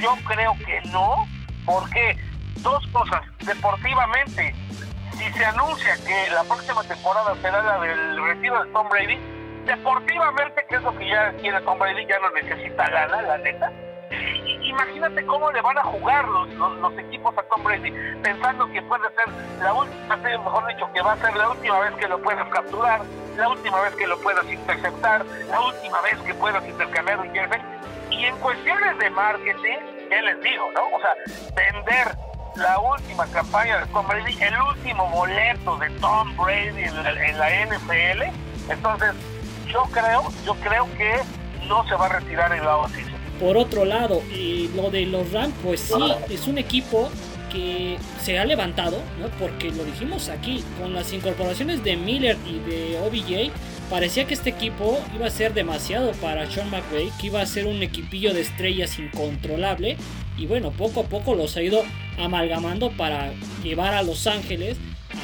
yo 0.00 0.16
creo 0.26 0.56
que 0.64 0.80
no, 0.88 1.28
porque 1.66 2.16
dos 2.60 2.86
cosas, 2.86 3.20
deportivamente, 3.44 4.54
si 5.18 5.32
se 5.32 5.44
anuncia 5.44 5.96
que 6.06 6.30
la 6.32 6.44
próxima 6.44 6.82
temporada 6.82 7.36
será 7.42 7.62
la 7.62 7.78
del 7.78 8.24
retiro 8.24 8.64
de 8.64 8.72
Tom 8.72 8.88
Brady, 8.88 9.18
deportivamente, 9.66 10.64
que 10.66 10.76
es 10.76 10.82
lo 10.82 10.96
que 10.96 11.06
ya 11.10 11.30
quiere 11.34 11.60
Tom 11.60 11.78
Brady, 11.78 12.06
ya 12.06 12.18
no 12.20 12.30
necesita 12.30 12.88
gana, 12.88 13.20
la 13.20 13.36
neta. 13.36 13.70
Imagínate 14.74 15.24
cómo 15.26 15.52
le 15.52 15.60
van 15.60 15.78
a 15.78 15.84
jugar 15.84 16.26
los, 16.26 16.48
los, 16.50 16.98
equipos 16.98 17.32
a 17.38 17.42
Tom 17.44 17.62
Brady, 17.62 17.92
pensando 18.24 18.66
que 18.72 18.82
puede 18.82 19.04
ser 19.14 19.32
la 19.62 19.72
última, 19.72 20.16
mejor 20.16 20.66
dicho, 20.66 20.90
que 20.92 21.00
va 21.00 21.12
a 21.12 21.16
ser 21.18 21.36
la 21.36 21.48
última 21.50 21.78
vez 21.78 21.92
que 21.94 22.08
lo 22.08 22.20
puedas 22.20 22.48
capturar, 22.48 23.02
la 23.36 23.48
última 23.50 23.80
vez 23.82 23.94
que 23.94 24.06
lo 24.08 24.18
puedas 24.18 24.44
interceptar, 24.50 25.24
la 25.48 25.60
última 25.60 26.00
vez 26.00 26.18
que 26.26 26.34
puedas 26.34 26.66
intercambiar 26.66 27.20
un 27.20 27.32
jersey. 27.32 27.60
Y 28.10 28.24
en 28.24 28.36
cuestiones 28.38 28.98
de 28.98 29.10
marketing, 29.10 29.78
¿qué 30.08 30.22
les 30.22 30.42
digo, 30.42 30.72
no? 30.72 30.96
O 30.96 31.00
sea, 31.00 31.14
vender 31.54 32.16
la 32.56 32.78
última 32.80 33.26
campaña 33.28 33.78
de 33.78 33.86
Tom 33.86 34.08
Brady, 34.08 34.36
el 34.42 34.54
último 34.60 35.08
boleto 35.10 35.76
de 35.76 35.90
Tom 36.00 36.36
Brady 36.36 36.82
en 36.82 37.38
la, 37.38 37.66
NFL. 37.66 38.22
Entonces, 38.72 39.14
yo 39.66 39.84
creo, 39.92 40.24
yo 40.44 40.54
creo 40.56 40.88
que 40.96 41.20
no 41.68 41.86
se 41.86 41.94
va 41.94 42.06
a 42.06 42.08
retirar 42.08 42.52
en 42.52 42.64
la. 42.64 42.88
Por 43.40 43.56
otro 43.56 43.84
lado, 43.84 44.22
eh, 44.32 44.68
lo 44.76 44.90
de 44.90 45.06
los 45.06 45.32
Rams, 45.32 45.54
pues 45.62 45.80
sí, 45.80 46.32
es 46.32 46.46
un 46.46 46.58
equipo 46.58 47.10
que 47.52 47.96
se 48.22 48.38
ha 48.38 48.44
levantado, 48.44 48.98
¿no? 49.20 49.28
Porque 49.38 49.70
lo 49.70 49.84
dijimos 49.84 50.28
aquí, 50.28 50.62
con 50.80 50.92
las 50.92 51.12
incorporaciones 51.12 51.84
de 51.84 51.96
Miller 51.96 52.36
y 52.48 52.58
de 52.68 52.98
OBJ, 52.98 53.52
parecía 53.88 54.26
que 54.26 54.34
este 54.34 54.50
equipo 54.50 54.98
iba 55.14 55.26
a 55.26 55.30
ser 55.30 55.54
demasiado 55.54 56.12
para 56.12 56.50
Sean 56.50 56.70
McVay, 56.70 57.10
que 57.20 57.28
iba 57.28 57.40
a 57.40 57.46
ser 57.46 57.66
un 57.66 57.82
equipillo 57.82 58.34
de 58.34 58.40
estrellas 58.40 58.98
incontrolable. 58.98 59.96
Y 60.36 60.46
bueno, 60.46 60.72
poco 60.72 61.00
a 61.00 61.04
poco 61.04 61.34
los 61.34 61.56
ha 61.56 61.62
ido 61.62 61.84
amalgamando 62.18 62.90
para 62.90 63.32
llevar 63.62 63.94
a 63.94 64.02
Los 64.02 64.26
Ángeles 64.26 64.76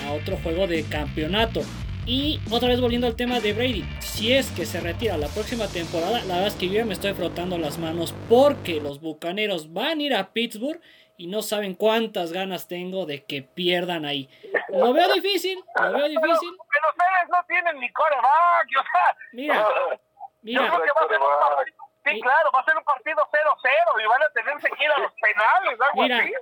a 0.06 0.12
otro 0.12 0.38
juego 0.42 0.68
de 0.68 0.84
campeonato. 0.84 1.62
Y 2.07 2.40
otra 2.50 2.69
vez 2.69 2.80
volviendo 2.80 3.07
al 3.07 3.14
tema 3.14 3.40
de 3.40 3.52
Brady, 3.52 3.85
si 4.00 4.33
es 4.33 4.50
que 4.50 4.66
se 4.66 4.80
retira 4.80 5.16
la 5.16 5.28
próxima 5.28 5.66
temporada, 5.69 6.21
la 6.23 6.35
verdad 6.35 6.47
es 6.49 6.54
que 6.54 6.66
yo 6.69 6.75
ya 6.75 6.85
me 6.85 6.95
estoy 6.95 7.12
frotando 7.12 7.59
las 7.59 7.78
manos 7.78 8.14
porque 8.28 8.80
los 8.80 9.00
Bucaneros 9.00 9.73
van 9.73 9.99
a 9.99 10.02
ir 10.02 10.14
a 10.14 10.33
Pittsburgh 10.33 10.80
y 11.16 11.26
no 11.26 11.42
saben 11.42 11.75
cuántas 11.75 12.33
ganas 12.33 12.66
tengo 12.66 13.04
de 13.04 13.25
que 13.25 13.42
pierdan 13.42 14.07
ahí. 14.07 14.30
Lo 14.71 14.92
veo 14.95 15.12
difícil, 15.12 15.62
lo 15.76 15.92
veo 15.92 16.09
difícil. 16.09 16.57
Pero, 16.73 16.88
ustedes 16.88 17.28
no 17.28 17.45
tienen 17.47 17.78
ni 17.78 17.92
coreback, 17.92 18.69
o 18.78 18.83
sea. 18.83 19.16
Mira, 19.33 19.69
mira. 20.42 20.62
Yo 20.62 20.69
creo 20.69 20.83
que 20.83 20.92
va 20.92 21.04
a 21.04 21.09
ser 21.09 21.21
un 21.21 21.57
partido, 21.57 21.76
sí, 22.07 22.21
claro, 22.23 22.50
va 22.52 22.61
a 22.61 22.64
ser 22.64 22.76
un 22.78 22.85
partido 22.85 23.19
0-0 23.30 24.02
y 24.02 24.07
van 24.07 24.23
a 24.23 24.30
tenerse 24.30 24.69
que 24.71 24.85
ir 24.85 24.90
a 24.90 24.99
los 24.99 25.12
penales, 25.21 25.80
algo 25.80 26.02
Mira, 26.02 26.19
así. 26.19 26.33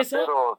eso, 0.00 0.58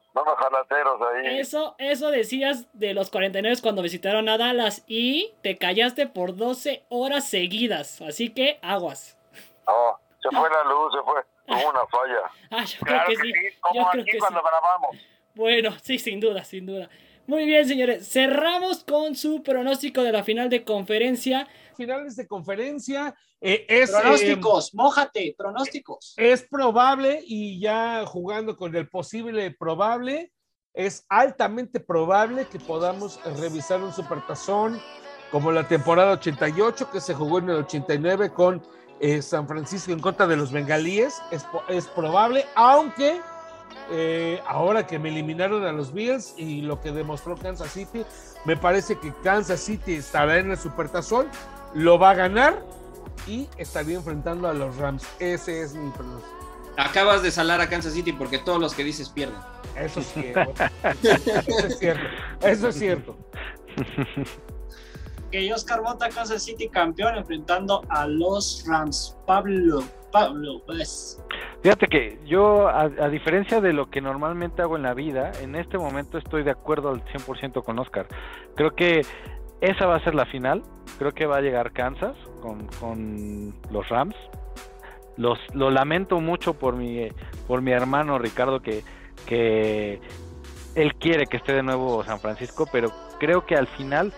Eso, 1.28 1.74
eso 1.78 2.10
decías 2.10 2.66
de 2.72 2.94
los 2.94 3.10
49 3.10 3.56
cuando 3.62 3.82
visitaron 3.82 4.28
a 4.28 4.38
Dallas 4.38 4.84
y 4.86 5.32
te 5.42 5.56
callaste 5.58 6.06
por 6.06 6.36
12 6.36 6.84
horas 6.88 7.28
seguidas, 7.28 8.00
así 8.02 8.30
que 8.30 8.58
aguas. 8.62 9.16
No, 9.66 9.98
se 10.22 10.28
fue 10.36 10.48
la 10.50 10.64
luz, 10.64 10.92
se 10.92 11.02
fue. 11.02 11.22
Hubo 11.48 11.70
una 11.70 11.86
falla. 11.86 12.30
Ah, 12.50 12.64
yo 12.64 12.78
Claro 12.84 13.04
creo 13.06 13.16
que 13.18 13.22
que 13.22 13.22
sí, 13.22 13.32
sí. 13.50 13.56
como 13.60 13.74
Yo 13.80 13.90
creo 13.90 14.02
aquí 14.02 14.10
que 14.12 14.18
cuando 14.18 14.40
sí. 14.40 14.46
grabamos. 14.48 14.96
Bueno, 15.34 15.76
sí, 15.82 15.98
sin 15.98 16.20
duda, 16.20 16.44
sin 16.44 16.66
duda. 16.66 16.88
Muy 17.26 17.44
bien, 17.44 17.68
señores. 17.68 18.08
Cerramos 18.10 18.84
con 18.84 19.14
su 19.14 19.42
pronóstico 19.42 20.02
de 20.02 20.12
la 20.12 20.24
final 20.24 20.48
de 20.48 20.64
conferencia. 20.64 21.46
Finales 21.76 22.16
de 22.16 22.26
conferencia. 22.26 23.14
eh, 23.40 23.66
es, 23.68 23.90
eh, 23.90 23.92
Pronósticos, 24.00 24.74
mójate, 24.74 25.34
pronósticos. 25.36 26.14
es 26.16 26.42
probable 26.48 27.20
y 27.24 27.60
ya 27.60 28.04
jugando 28.06 28.56
con 28.56 28.74
el 28.74 28.88
posible 28.88 29.50
probable, 29.52 30.32
es 30.74 31.04
altamente 31.08 31.80
probable 31.80 32.46
que 32.46 32.58
podamos 32.58 33.20
revisar 33.40 33.82
un 33.82 33.92
supertazón 33.92 34.80
como 35.30 35.52
la 35.52 35.66
temporada 35.66 36.12
88 36.12 36.90
que 36.90 37.00
se 37.00 37.14
jugó 37.14 37.38
en 37.38 37.50
el 37.50 37.56
89 37.56 38.30
con 38.30 38.62
eh, 39.00 39.22
San 39.22 39.46
Francisco 39.46 39.92
en 39.92 40.00
contra 40.00 40.26
de 40.26 40.36
los 40.36 40.52
bengalíes. 40.52 41.20
Es, 41.68 41.86
probable, 41.88 42.46
aunque 42.54 43.20
eh, 43.90 44.40
ahora 44.46 44.86
que 44.86 44.98
me 44.98 45.10
eliminaron 45.10 45.64
a 45.64 45.72
los 45.72 45.92
Bills 45.92 46.34
y 46.36 46.62
lo 46.62 46.80
que 46.80 46.92
demostró 46.92 47.36
Kansas 47.36 47.70
City, 47.72 48.04
me 48.44 48.56
parece 48.56 48.98
que 48.98 49.12
Kansas 49.22 49.60
City 49.60 49.94
estará 49.94 50.38
en 50.38 50.50
el 50.50 50.58
supertazón, 50.58 51.28
lo 51.74 51.98
va 51.98 52.10
a 52.10 52.14
ganar 52.14 52.64
y 53.26 53.48
estaría 53.58 53.96
enfrentando 53.96 54.48
a 54.48 54.54
los 54.54 54.76
Rams. 54.76 55.06
Ese 55.18 55.62
es 55.62 55.74
mi 55.74 55.90
pronóstico. 55.90 56.37
Acabas 56.78 57.24
de 57.24 57.32
salar 57.32 57.60
a 57.60 57.68
Kansas 57.68 57.92
City 57.92 58.12
porque 58.12 58.38
todos 58.38 58.60
los 58.60 58.72
que 58.72 58.84
dices 58.84 59.08
pierden. 59.08 59.36
Eso 59.76 59.98
es 59.98 60.06
cierto. 60.12 60.54
Eso 61.02 61.66
es 61.66 61.78
cierto. 61.78 62.06
Eso 62.40 62.68
es 62.68 62.78
cierto. 62.78 63.16
Que 65.32 65.52
Oscar 65.52 65.82
Mota, 65.82 66.08
Kansas 66.08 66.40
City 66.44 66.68
campeón, 66.68 67.16
enfrentando 67.16 67.82
a 67.88 68.06
los 68.06 68.64
Rams. 68.66 69.18
Pablo, 69.26 69.82
Pablo, 70.12 70.62
pues. 70.66 71.20
Fíjate 71.64 71.88
que 71.88 72.20
yo, 72.24 72.68
a, 72.68 72.82
a 72.82 73.08
diferencia 73.08 73.60
de 73.60 73.72
lo 73.72 73.90
que 73.90 74.00
normalmente 74.00 74.62
hago 74.62 74.76
en 74.76 74.84
la 74.84 74.94
vida, 74.94 75.32
en 75.42 75.56
este 75.56 75.78
momento 75.78 76.16
estoy 76.16 76.44
de 76.44 76.52
acuerdo 76.52 76.90
al 76.90 77.04
100% 77.06 77.64
con 77.64 77.78
Oscar. 77.80 78.06
Creo 78.54 78.70
que 78.76 79.02
esa 79.60 79.86
va 79.86 79.96
a 79.96 80.04
ser 80.04 80.14
la 80.14 80.26
final. 80.26 80.62
Creo 80.98 81.12
que 81.12 81.26
va 81.26 81.38
a 81.38 81.40
llegar 81.40 81.72
Kansas 81.72 82.16
con, 82.40 82.68
con 82.78 83.52
los 83.72 83.88
Rams. 83.88 84.14
Los, 85.18 85.38
lo 85.52 85.70
lamento 85.70 86.20
mucho 86.20 86.54
por 86.54 86.74
mi, 86.76 87.08
por 87.46 87.60
mi 87.60 87.72
hermano 87.72 88.18
Ricardo 88.18 88.60
que, 88.60 88.82
que 89.26 90.00
él 90.74 90.94
quiere 90.94 91.26
que 91.26 91.36
esté 91.36 91.52
de 91.52 91.62
nuevo 91.62 92.02
San 92.04 92.20
Francisco, 92.20 92.66
pero 92.72 92.90
creo 93.18 93.44
que 93.44 93.56
al 93.56 93.66
final 93.66 94.12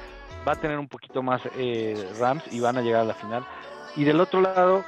va 0.46 0.52
a 0.52 0.56
tener 0.56 0.78
un 0.78 0.88
poquito 0.88 1.22
más 1.22 1.40
eh, 1.56 2.06
Rams 2.20 2.44
y 2.52 2.60
van 2.60 2.76
a 2.76 2.82
llegar 2.82 3.00
a 3.00 3.04
la 3.04 3.14
final. 3.14 3.44
Y 3.96 4.04
del 4.04 4.20
otro 4.20 4.40
lado, 4.40 4.84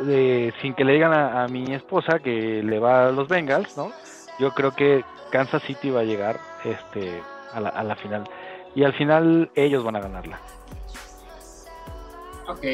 de- 0.00 0.52
sin 0.60 0.74
que 0.74 0.84
le 0.84 0.92
digan 0.92 1.12
a, 1.14 1.44
a 1.44 1.48
mi 1.48 1.64
esposa 1.74 2.18
que 2.20 2.62
le 2.62 2.78
va 2.78 3.08
a 3.08 3.10
los 3.12 3.26
Bengals, 3.26 3.76
¿no? 3.76 3.90
Yo 4.38 4.52
creo 4.52 4.72
que 4.72 5.02
Kansas 5.32 5.62
City 5.62 5.90
va 5.90 6.00
a 6.00 6.04
llegar 6.04 6.38
este, 6.64 7.22
a, 7.52 7.60
la, 7.60 7.70
a 7.70 7.82
la 7.82 7.96
final. 7.96 8.24
Y 8.74 8.84
al 8.84 8.92
final 8.92 9.50
ellos 9.54 9.82
van 9.82 9.96
a 9.96 10.00
ganarla. 10.00 10.38
Ok. 12.48 12.64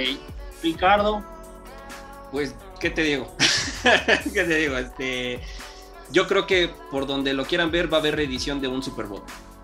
Ricardo, 0.63 1.23
Pues, 2.33 2.55
¿qué 2.81 2.91
te 2.91 3.03
digo? 3.03 3.29
¿Qué 4.33 4.45
te 4.45 4.57
digo? 4.57 4.77
Este, 4.79 5.39
yo 6.11 6.27
creo 6.27 6.47
que 6.47 6.71
por 6.91 7.07
donde 7.07 7.35
lo 7.35 7.45
quieran 7.45 7.71
ver 7.71 7.93
va 7.93 7.99
a 7.99 8.01
haber 8.01 8.17
reedición 8.17 8.61
de 8.61 8.69
un 8.69 8.83
Super 8.83 9.05
Bowl, 9.05 9.23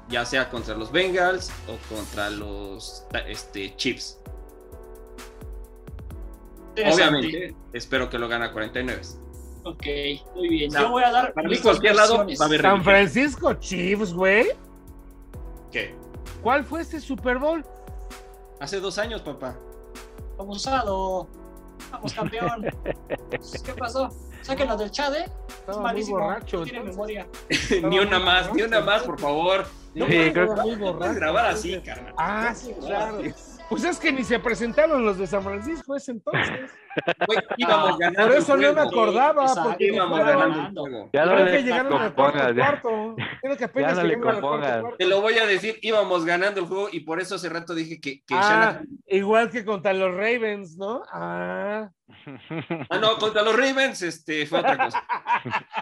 ya 0.09 0.27
sea 0.27 0.51
contra 0.51 0.75
los 0.77 0.93
Bengals 0.93 1.51
o 1.67 1.95
contra 1.95 2.29
los 2.29 3.05
este, 3.27 3.75
Chiefs. 3.77 4.21
Obviamente, 6.77 7.57
espero 7.73 8.09
que 8.09 8.19
lo 8.19 8.29
gane 8.29 8.45
a 8.45 8.53
49. 8.53 9.01
Ok, 9.65 9.85
muy 10.37 10.49
bien. 10.49 10.73
No, 10.73 10.81
Yo 10.83 10.91
voy 10.91 11.03
a 11.03 11.11
dar. 11.11 11.33
Para 11.33 11.49
mí, 11.49 11.59
cualquier 11.59 11.97
lado 11.97 12.19
va 12.19 12.45
a 12.45 12.45
haber 12.45 12.61
San. 12.61 12.85
Francisco 12.85 13.55
Chiefs, 13.55 14.13
güey. 14.13 14.47
¿Qué? 15.73 15.95
¿Cuál 16.43 16.65
fue 16.65 16.83
este 16.83 17.01
Super 17.01 17.39
Bowl? 17.39 17.65
Hace 18.61 18.79
dos 18.79 18.99
años, 18.99 19.23
papá. 19.23 19.57
Abusado. 20.39 21.29
Vamos, 21.91 22.13
campeón. 22.15 22.67
¿Qué 23.65 23.73
pasó? 23.75 24.11
Sáquenlo 24.43 24.77
del 24.77 24.91
chat, 24.91 25.13
¿eh? 25.15 25.25
Es 25.49 25.55
Estaba 25.59 25.77
muy 25.79 25.85
malísimo. 25.85 26.19
borracho. 26.19 26.59
No 26.59 26.65
tiene 26.65 26.79
entonces. 26.79 26.97
memoria. 26.97 27.27
ni 27.89 27.99
una 27.99 28.19
más, 28.19 28.53
ni 28.55 28.63
una 28.63 28.81
más, 28.81 29.03
por 29.03 29.19
favor. 29.21 29.67
No 29.95 30.07
Sí, 30.07 30.13
puedes- 30.13 30.33
creo 30.33 30.77
no 30.77 30.99
puedes 30.99 31.15
grabar 31.17 31.47
así, 31.47 31.81
carnal. 31.81 32.15
Ah, 32.17 32.53
sí, 32.55 32.75
claro. 32.81 33.21
Pues 33.69 33.85
es 33.85 33.99
que 33.99 34.11
ni 34.13 34.25
se 34.25 34.39
presentaron 34.39 35.05
los 35.05 35.19
de 35.19 35.27
San 35.27 35.43
Francisco 35.43 35.95
ese 35.97 36.13
entonces. 36.13 36.71
Güey, 37.29 37.39
íbamos 37.59 37.97
ganando. 37.97 38.23
Por 38.29 38.37
eso 38.39 38.57
no 38.57 38.73
me 38.73 38.81
acordaba. 38.81 39.43
Exacto, 39.43 39.69
Porque 39.71 39.85
Íbamos 39.87 40.19
ganando. 40.19 41.11
Ya 41.13 41.27
no 41.27 41.33
Creo 41.35 41.45
le 41.45 41.53
que 41.53 41.63
llegaron 41.63 41.93
al 41.93 42.13
cuarto 42.15 42.39
compongas, 42.39 42.57
ya. 42.57 42.81
cuarto. 42.83 43.17
Creo 43.41 43.57
que 43.57 43.65
apenas 43.65 43.91
Ya 43.97 44.03
no 44.03 44.09
le 44.09 44.15
llegaron 44.17 44.35
al 44.35 44.41
cuarto. 44.41 44.97
Te 44.99 45.07
lo 45.07 45.21
voy 45.21 45.39
a 45.39 45.47
decir, 45.47 45.79
íbamos 45.83 46.25
ganando 46.25 46.59
el 46.61 46.67
juego 46.67 46.89
y 46.91 47.01
por 47.01 47.21
eso 47.21 47.37
hace 47.37 47.49
rato 47.51 47.73
dije 47.75 48.01
que, 48.01 48.23
que 48.25 48.35
Ah, 48.35 48.81
Shanahan- 48.81 48.87
igual 49.07 49.49
que 49.51 49.65
contra 49.65 49.93
los 49.93 50.11
Ravens, 50.13 50.77
¿no? 50.77 51.03
Ah. 51.13 51.89
Ah, 52.91 52.99
no, 53.01 53.17
contra 53.19 53.43
los 53.43 53.55
Ravens 53.55 54.03
este, 54.03 54.45
fue 54.47 54.59
otra 54.61 54.77
cosa. 54.87 55.05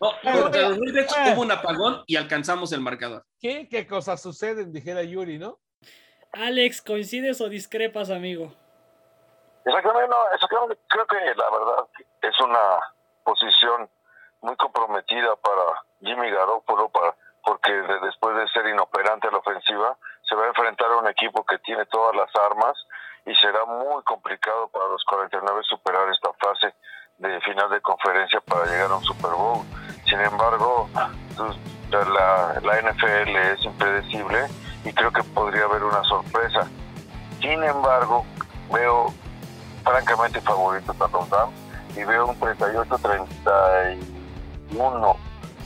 No, 0.00 0.10
contra 0.42 0.68
los 0.68 0.78
Ravens 0.78 1.14
Ah. 1.16 1.32
hubo 1.32 1.42
un 1.42 1.52
apagón 1.52 2.02
y 2.06 2.16
alcanzamos 2.16 2.72
el 2.72 2.80
marcador. 2.80 3.24
¿Qué, 3.40 3.68
qué 3.70 3.86
cosas 3.86 4.20
suceden? 4.20 4.72
Dijera 4.72 5.02
Yuri, 5.02 5.38
¿no? 5.38 5.60
Alex, 6.32 6.82
¿coincides 6.82 7.40
o 7.40 7.48
discrepas, 7.48 8.10
amigo? 8.10 8.52
Exactamente, 9.64 10.08
no, 10.08 10.16
exactamente. 10.34 10.78
Creo 10.88 11.06
que 11.06 11.16
la 11.16 11.50
verdad 11.50 11.84
es 12.22 12.40
una 12.40 12.78
posición 13.24 13.88
muy 14.40 14.56
comprometida 14.56 15.34
para 15.36 15.82
Jimmy 16.00 16.30
Garoppolo, 16.30 16.88
para, 16.90 17.14
porque 17.44 17.72
de- 17.72 18.00
después 18.00 18.36
de 18.36 18.48
ser 18.48 18.66
inoperante 18.66 19.28
a 19.28 19.30
la 19.30 19.38
ofensiva, 19.38 19.96
se 20.28 20.34
va 20.34 20.44
a 20.44 20.48
enfrentar 20.48 20.90
a 20.92 20.96
un 20.98 21.08
equipo 21.08 21.44
que 21.44 21.58
tiene 21.58 21.84
todas 21.86 22.14
las 22.14 22.30
armas 22.36 22.76
y 23.26 23.34
será 23.36 23.64
muy 23.66 24.02
complicado 24.04 24.68
para 24.68 24.86
los 24.88 25.04
49 25.04 25.60
superar 25.64 26.08
esta 26.10 26.32
fase 26.34 26.74
de 27.18 27.40
final 27.40 27.68
de 27.70 27.80
conferencia 27.80 28.40
para 28.42 28.64
llegar 28.66 28.90
a 28.90 28.96
un 28.96 29.04
Super 29.04 29.32
Bowl. 29.32 29.64
Sin 30.04 30.20
embargo, 30.20 30.88
pues, 31.36 31.56
la, 32.08 32.60
la 32.62 32.80
NFL 32.82 33.36
es 33.36 33.64
impredecible 33.64 34.46
y 34.84 34.92
creo 34.92 35.12
que 35.12 35.22
podría 35.24 35.64
haber. 35.64 35.77
Sin 37.58 37.68
embargo, 37.68 38.24
veo 38.72 39.12
francamente 39.82 40.40
favoritos 40.40 40.94
a 41.00 41.08
Rams 41.08 41.52
y 41.96 42.04
veo 42.04 42.26
un 42.26 42.38
38-31 42.38 45.16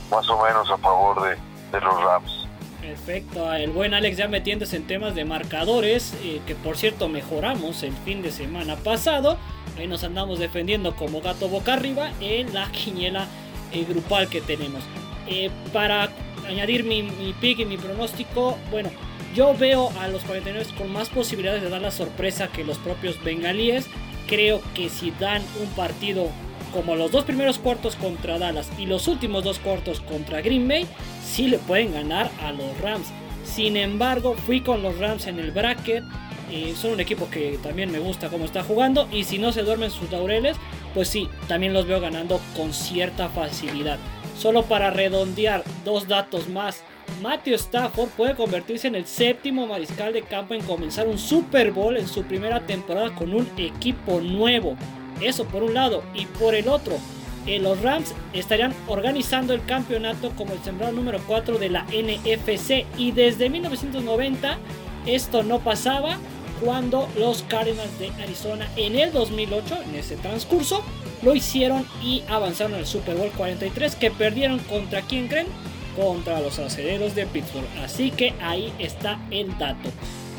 más 0.09 0.27
o 0.27 0.43
menos 0.43 0.71
a 0.71 0.77
favor 0.77 1.21
de, 1.21 1.37
de 1.71 1.81
los 1.85 2.03
Rams. 2.03 2.47
Perfecto, 2.81 3.53
el 3.53 3.69
buen 3.69 3.93
Alex 3.93 4.17
ya 4.17 4.27
metiéndose 4.27 4.77
en 4.77 4.87
temas 4.87 5.13
de 5.13 5.23
marcadores, 5.23 6.15
eh, 6.23 6.41
que 6.47 6.55
por 6.55 6.77
cierto 6.77 7.09
mejoramos 7.09 7.83
el 7.83 7.93
fin 7.93 8.23
de 8.23 8.31
semana 8.31 8.75
pasado. 8.77 9.37
Ahí 9.77 9.85
nos 9.85 10.03
andamos 10.03 10.39
defendiendo 10.39 10.95
como 10.95 11.21
gato 11.21 11.47
boca 11.47 11.73
arriba 11.73 12.09
en 12.19 12.55
la 12.55 12.71
quiniela 12.71 13.27
eh, 13.71 13.85
grupal 13.87 14.29
que 14.29 14.41
tenemos. 14.41 14.83
Eh, 15.27 15.51
para 15.71 16.09
añadir 16.47 16.85
mi 16.85 17.35
pick 17.39 17.59
y 17.59 17.65
mi 17.65 17.77
pronóstico, 17.77 18.57
bueno, 18.71 18.89
yo 19.33 19.55
veo 19.55 19.89
a 19.99 20.07
los 20.07 20.23
49 20.23 20.71
con 20.77 20.91
más 20.91 21.09
posibilidades 21.09 21.61
de 21.61 21.69
dar 21.69 21.81
la 21.81 21.91
sorpresa 21.91 22.47
que 22.47 22.63
los 22.63 22.77
propios 22.77 23.21
bengalíes. 23.23 23.87
Creo 24.27 24.61
que 24.73 24.89
si 24.89 25.11
dan 25.11 25.41
un 25.61 25.67
partido 25.69 26.29
como 26.73 26.95
los 26.95 27.11
dos 27.11 27.25
primeros 27.25 27.59
cuartos 27.59 27.95
contra 27.95 28.39
Dallas 28.39 28.71
y 28.79 28.85
los 28.85 29.07
últimos 29.07 29.43
dos 29.43 29.59
cuartos 29.59 29.99
contra 30.01 30.41
Green 30.41 30.67
Bay, 30.67 30.87
sí 31.23 31.47
le 31.47 31.59
pueden 31.59 31.93
ganar 31.93 32.31
a 32.41 32.51
los 32.51 32.79
Rams. 32.81 33.07
Sin 33.43 33.77
embargo, 33.77 34.35
fui 34.45 34.61
con 34.61 34.81
los 34.81 34.97
Rams 34.97 35.27
en 35.27 35.39
el 35.39 35.51
bracket. 35.51 36.03
eh, 36.51 36.73
son 36.79 36.91
un 36.91 36.99
equipo 36.99 37.29
que 37.29 37.59
también 37.61 37.91
me 37.91 37.99
gusta 37.99 38.29
cómo 38.29 38.45
está 38.45 38.63
jugando. 38.63 39.07
Y 39.11 39.23
si 39.23 39.37
no 39.37 39.51
se 39.51 39.63
duermen 39.63 39.91
sus 39.91 40.11
laureles, 40.11 40.57
pues 40.93 41.09
sí, 41.09 41.29
también 41.47 41.73
los 41.73 41.87
veo 41.87 41.99
ganando 41.99 42.39
con 42.55 42.73
cierta 42.73 43.29
facilidad. 43.29 43.97
Solo 44.37 44.63
para 44.63 44.89
redondear 44.89 45.63
dos 45.83 46.07
datos 46.07 46.49
más. 46.49 46.83
Matthew 47.21 47.55
Stafford 47.55 48.09
puede 48.09 48.35
convertirse 48.35 48.87
en 48.87 48.95
el 48.95 49.05
séptimo 49.05 49.67
mariscal 49.67 50.13
de 50.13 50.23
campo 50.23 50.53
en 50.53 50.63
comenzar 50.63 51.07
un 51.07 51.17
Super 51.17 51.71
Bowl 51.71 51.97
en 51.97 52.07
su 52.07 52.23
primera 52.23 52.61
temporada 52.61 53.13
con 53.15 53.33
un 53.33 53.47
equipo 53.57 54.21
nuevo. 54.21 54.75
Eso 55.21 55.45
por 55.45 55.63
un 55.63 55.73
lado. 55.73 56.03
Y 56.13 56.25
por 56.25 56.55
el 56.55 56.67
otro, 56.67 56.97
eh, 57.45 57.59
los 57.59 57.81
Rams 57.81 58.13
estarían 58.33 58.73
organizando 58.87 59.53
el 59.53 59.65
campeonato 59.65 60.31
como 60.31 60.53
el 60.53 60.59
sembrado 60.63 60.93
número 60.93 61.19
4 61.27 61.57
de 61.57 61.69
la 61.69 61.85
NFC 61.85 62.85
y 62.97 63.11
desde 63.11 63.49
1990 63.49 64.57
esto 65.05 65.43
no 65.43 65.59
pasaba 65.59 66.17
cuando 66.63 67.09
los 67.17 67.43
Cardinals 67.43 67.99
de 67.99 68.09
Arizona 68.23 68.69
en 68.77 68.97
el 68.97 69.11
2008, 69.11 69.79
en 69.89 69.95
ese 69.95 70.15
transcurso, 70.15 70.81
lo 71.21 71.35
hicieron 71.35 71.85
y 72.01 72.23
avanzaron 72.29 72.75
al 72.75 72.85
Super 72.85 73.15
Bowl 73.15 73.31
43 73.31 73.95
que 73.95 74.11
perdieron 74.11 74.59
contra 74.59 75.01
quién 75.01 75.27
creen? 75.27 75.47
Contra 75.95 76.39
los 76.39 76.59
aceleros 76.59 77.15
de 77.15 77.25
Pittsburgh. 77.25 77.67
Así 77.83 78.11
que 78.11 78.33
ahí 78.41 78.73
está 78.79 79.19
el 79.31 79.57
dato. 79.57 79.89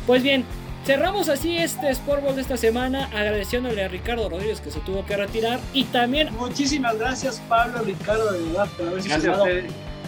Pues 0.07 0.23
bien, 0.23 0.45
cerramos 0.85 1.29
así 1.29 1.57
este 1.57 1.91
Sport 1.91 2.23
Bowl 2.23 2.37
de 2.37 2.43
esta 2.43 2.57
semana 2.57 3.07
agradeciéndole 3.07 3.85
a 3.85 3.89
Ricardo 3.89 4.29
Rodríguez 4.29 4.61
que 4.61 4.71
se 4.71 4.81
tuvo 4.81 5.07
que 5.07 5.17
retirar 5.17 5.61
y 5.73 5.85
también... 5.85 6.35
Muchísimas 6.37 6.99
gracias 6.99 7.41
Pablo, 7.49 7.83
Ricardo, 7.83 8.33
de 8.33 8.43
verdad, 8.43 8.69
por 8.77 8.89
haberse 8.89 9.21
sumado 9.21 9.47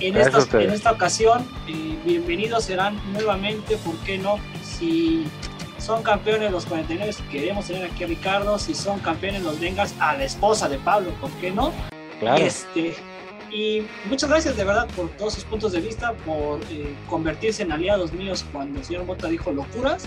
en 0.00 0.16
esta, 0.16 0.62
en 0.62 0.70
esta 0.70 0.92
ocasión. 0.92 1.48
Eh, 1.68 1.96
bienvenidos 2.04 2.64
serán 2.64 3.00
nuevamente, 3.12 3.76
¿por 3.78 3.96
qué 3.98 4.18
no? 4.18 4.38
Si 4.62 5.26
son 5.78 6.02
campeones 6.02 6.50
los 6.50 6.66
49, 6.66 7.14
queremos 7.30 7.66
tener 7.66 7.90
aquí 7.90 8.04
a 8.04 8.06
Ricardo. 8.06 8.59
Si 8.59 8.74
son 8.74 8.98
campeones 9.00 9.42
los 9.42 9.59
Bengals, 9.61 9.94
a 10.00 10.16
la 10.16 10.24
esposa 10.24 10.68
de 10.68 10.78
Pablo, 10.78 11.11
¿por 11.20 11.30
qué 11.32 11.50
no? 11.50 11.72
Claro. 12.18 12.44
Este, 12.44 12.94
y 13.50 13.82
muchas 14.09 14.28
gracias 14.28 14.56
de 14.56 14.64
verdad 14.64 14.88
por 14.96 15.09
todos 15.11 15.35
sus 15.35 15.44
puntos 15.44 15.72
de 15.72 15.80
vista, 15.80 16.12
por 16.12 16.61
eh, 16.70 16.94
convertirse 17.09 17.62
en 17.62 17.72
aliados 17.72 18.12
míos 18.12 18.44
cuando 18.52 18.78
el 18.78 18.85
señor 18.85 19.06
Bota 19.06 19.28
dijo 19.28 19.52
locuras. 19.52 20.04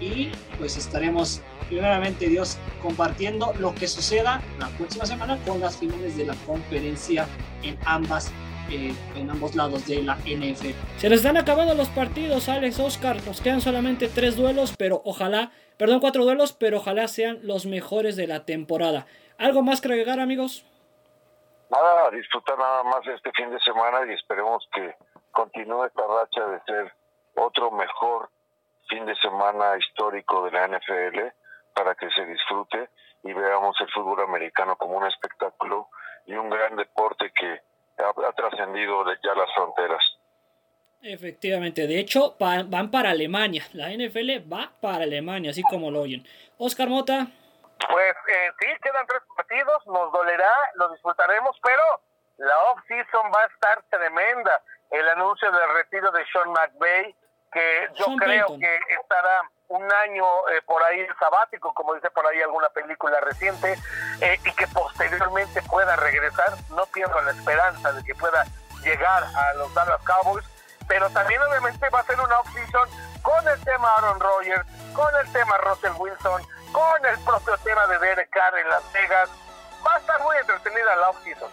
Y 0.00 0.30
pues 0.58 0.76
estaremos, 0.76 1.40
primeramente 1.68 2.28
Dios, 2.28 2.56
compartiendo 2.82 3.52
lo 3.58 3.74
que 3.74 3.88
suceda 3.88 4.40
la 4.60 4.68
próxima 4.70 5.06
semana 5.06 5.38
con 5.46 5.60
las 5.60 5.76
finales 5.76 6.16
de 6.16 6.26
la 6.26 6.34
conferencia 6.46 7.26
en 7.62 7.76
ambas 7.84 8.32
eh, 8.70 8.92
en 9.16 9.30
ambos 9.30 9.54
lados 9.54 9.86
de 9.86 10.02
la 10.02 10.16
NFL. 10.16 10.68
Se 10.98 11.08
les 11.08 11.20
están 11.20 11.38
acabando 11.38 11.74
los 11.74 11.88
partidos, 11.88 12.50
Alex, 12.50 12.78
Oscar. 12.78 13.16
Nos 13.24 13.40
quedan 13.40 13.62
solamente 13.62 14.08
tres 14.08 14.36
duelos, 14.36 14.74
pero 14.76 15.00
ojalá, 15.06 15.52
perdón, 15.78 16.00
cuatro 16.00 16.22
duelos, 16.22 16.52
pero 16.52 16.76
ojalá 16.76 17.08
sean 17.08 17.38
los 17.42 17.64
mejores 17.64 18.14
de 18.14 18.26
la 18.26 18.44
temporada. 18.44 19.06
¿Algo 19.38 19.62
más 19.62 19.80
que 19.80 19.88
agregar, 19.88 20.20
amigos? 20.20 20.64
Nada, 21.70 22.10
disfrutar 22.10 22.58
nada 22.58 22.82
más 22.84 23.06
este 23.06 23.30
fin 23.32 23.50
de 23.50 23.60
semana 23.60 24.00
y 24.06 24.14
esperemos 24.14 24.66
que 24.72 24.94
continúe 25.32 25.84
esta 25.84 26.02
racha 26.06 26.46
de 26.46 26.60
ser 26.62 26.92
otro 27.34 27.70
mejor 27.70 28.30
fin 28.88 29.04
de 29.04 29.14
semana 29.16 29.76
histórico 29.76 30.44
de 30.44 30.52
la 30.52 30.66
NFL 30.66 31.18
para 31.74 31.94
que 31.94 32.10
se 32.10 32.24
disfrute 32.24 32.88
y 33.22 33.32
veamos 33.32 33.76
el 33.80 33.90
fútbol 33.90 34.20
americano 34.22 34.76
como 34.76 34.96
un 34.96 35.06
espectáculo 35.06 35.88
y 36.26 36.34
un 36.34 36.48
gran 36.48 36.76
deporte 36.76 37.30
que 37.38 37.60
ha, 38.02 38.32
trascendido 38.32 39.04
ya 39.22 39.34
las 39.34 39.52
fronteras. 39.54 40.02
Efectivamente, 41.02 41.86
de 41.86 42.00
hecho 42.00 42.36
van 42.38 42.90
para 42.90 43.10
Alemania, 43.10 43.64
la 43.72 43.90
NFL 43.90 44.52
va 44.52 44.72
para 44.80 45.04
Alemania, 45.04 45.50
así 45.50 45.62
como 45.62 45.90
lo 45.90 46.00
oyen. 46.00 46.26
Oscar 46.58 46.88
Mota. 46.88 47.28
Pues 47.90 48.16
eh, 48.26 48.52
sí, 48.58 48.66
quedan 48.82 49.06
tres 49.06 49.22
partidos, 49.36 49.86
nos 49.86 50.12
dolerá, 50.12 50.52
lo 50.74 50.88
disfrutaremos, 50.90 51.56
pero 51.62 51.82
la 52.38 52.58
off-season 52.70 53.32
va 53.34 53.42
a 53.42 53.46
estar 53.46 53.82
tremenda. 53.90 54.60
El 54.90 55.08
anuncio 55.10 55.50
del 55.50 55.74
retiro 55.74 56.10
de 56.10 56.24
Sean 56.32 56.50
McVay, 56.50 57.14
que 57.52 57.88
yo 57.94 58.06
creo 58.18 58.46
que 58.58 58.80
estará 59.00 59.42
un 59.68 59.92
año 59.92 60.24
eh, 60.48 60.62
por 60.66 60.82
ahí 60.82 61.06
sabático, 61.18 61.72
como 61.74 61.94
dice 61.94 62.10
por 62.10 62.26
ahí 62.26 62.40
alguna 62.42 62.68
película 62.70 63.20
reciente, 63.20 63.78
eh, 64.20 64.38
y 64.44 64.52
que 64.52 64.66
posteriormente 64.68 65.62
pueda 65.62 65.94
regresar. 65.96 66.50
No 66.70 66.86
pierdo 66.86 67.20
la 67.20 67.32
esperanza 67.32 67.92
de 67.92 68.02
que 68.04 68.14
pueda 68.14 68.44
llegar 68.82 69.24
a 69.24 69.54
los 69.54 69.72
Dallas 69.74 70.02
Cowboys, 70.04 70.44
pero 70.88 71.10
también 71.10 71.40
obviamente 71.42 71.88
va 71.90 72.00
a 72.00 72.04
ser 72.04 72.18
una 72.18 72.40
off-season 72.40 72.88
con 73.22 73.46
el 73.46 73.62
tema 73.64 73.92
Aaron 73.98 74.20
Rodgers, 74.20 74.66
con 74.94 75.14
el 75.16 75.32
tema 75.32 75.58
Russell 75.58 75.92
Wilson, 75.98 76.42
con 76.72 77.06
el 77.06 77.18
propio 77.24 77.54
tema 77.64 77.86
de 77.86 77.98
Derek 77.98 78.30
Carr 78.30 78.58
en 78.58 78.68
Las 78.68 78.92
Vegas. 78.92 79.28
Va 79.86 79.94
a 79.94 79.98
estar 79.98 80.22
muy 80.22 80.36
entretenida 80.36 80.96
la 80.96 81.10
off-season. 81.10 81.50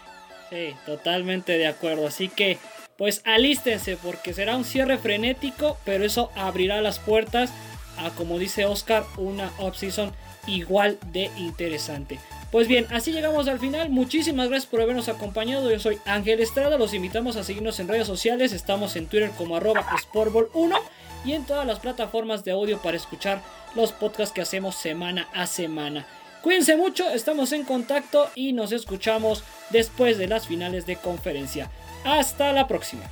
Sí, 0.49 0.77
totalmente 0.85 1.57
de 1.57 1.67
acuerdo. 1.67 2.07
Así 2.07 2.29
que, 2.29 2.59
pues 2.97 3.21
alístense 3.25 3.97
porque 3.97 4.33
será 4.33 4.55
un 4.55 4.65
cierre 4.65 4.97
frenético, 4.97 5.77
pero 5.85 6.03
eso 6.03 6.31
abrirá 6.35 6.81
las 6.81 6.99
puertas 6.99 7.51
a, 7.97 8.09
como 8.11 8.39
dice 8.39 8.65
Oscar, 8.65 9.03
una 9.17 9.51
off-season 9.57 10.13
igual 10.47 10.99
de 11.07 11.31
interesante. 11.37 12.19
Pues 12.51 12.67
bien, 12.67 12.87
así 12.91 13.11
llegamos 13.11 13.47
al 13.47 13.59
final. 13.59 13.89
Muchísimas 13.89 14.47
gracias 14.47 14.69
por 14.69 14.81
habernos 14.81 15.09
acompañado. 15.09 15.69
Yo 15.69 15.79
soy 15.79 15.99
Ángel 16.05 16.39
Estrada. 16.39 16.77
Los 16.77 16.93
invitamos 16.93 17.35
a 17.35 17.43
seguirnos 17.43 17.79
en 17.79 17.87
redes 17.87 18.07
sociales. 18.07 18.53
Estamos 18.53 18.95
en 18.95 19.07
Twitter 19.07 19.31
como 19.37 19.57
arroba 19.57 19.85
Sportball1 19.97 20.79
y 21.25 21.33
en 21.33 21.45
todas 21.45 21.65
las 21.65 21.79
plataformas 21.79 22.43
de 22.45 22.51
audio 22.51 22.77
para 22.77 22.95
escuchar 22.95 23.41
los 23.75 23.91
podcasts 23.91 24.33
que 24.33 24.41
hacemos 24.41 24.75
semana 24.75 25.27
a 25.33 25.47
semana. 25.47 26.05
Cuídense 26.41 26.77
mucho, 26.77 27.09
estamos 27.09 27.51
en 27.51 27.63
contacto 27.63 28.29
y 28.35 28.53
nos 28.53 28.71
escuchamos 28.71 29.43
después 29.71 30.17
de 30.17 30.27
las 30.27 30.47
finales 30.47 30.85
de 30.85 30.95
conferencia. 30.95 31.69
Hasta 32.03 32.53
la 32.53 32.67
próxima. 32.67 33.03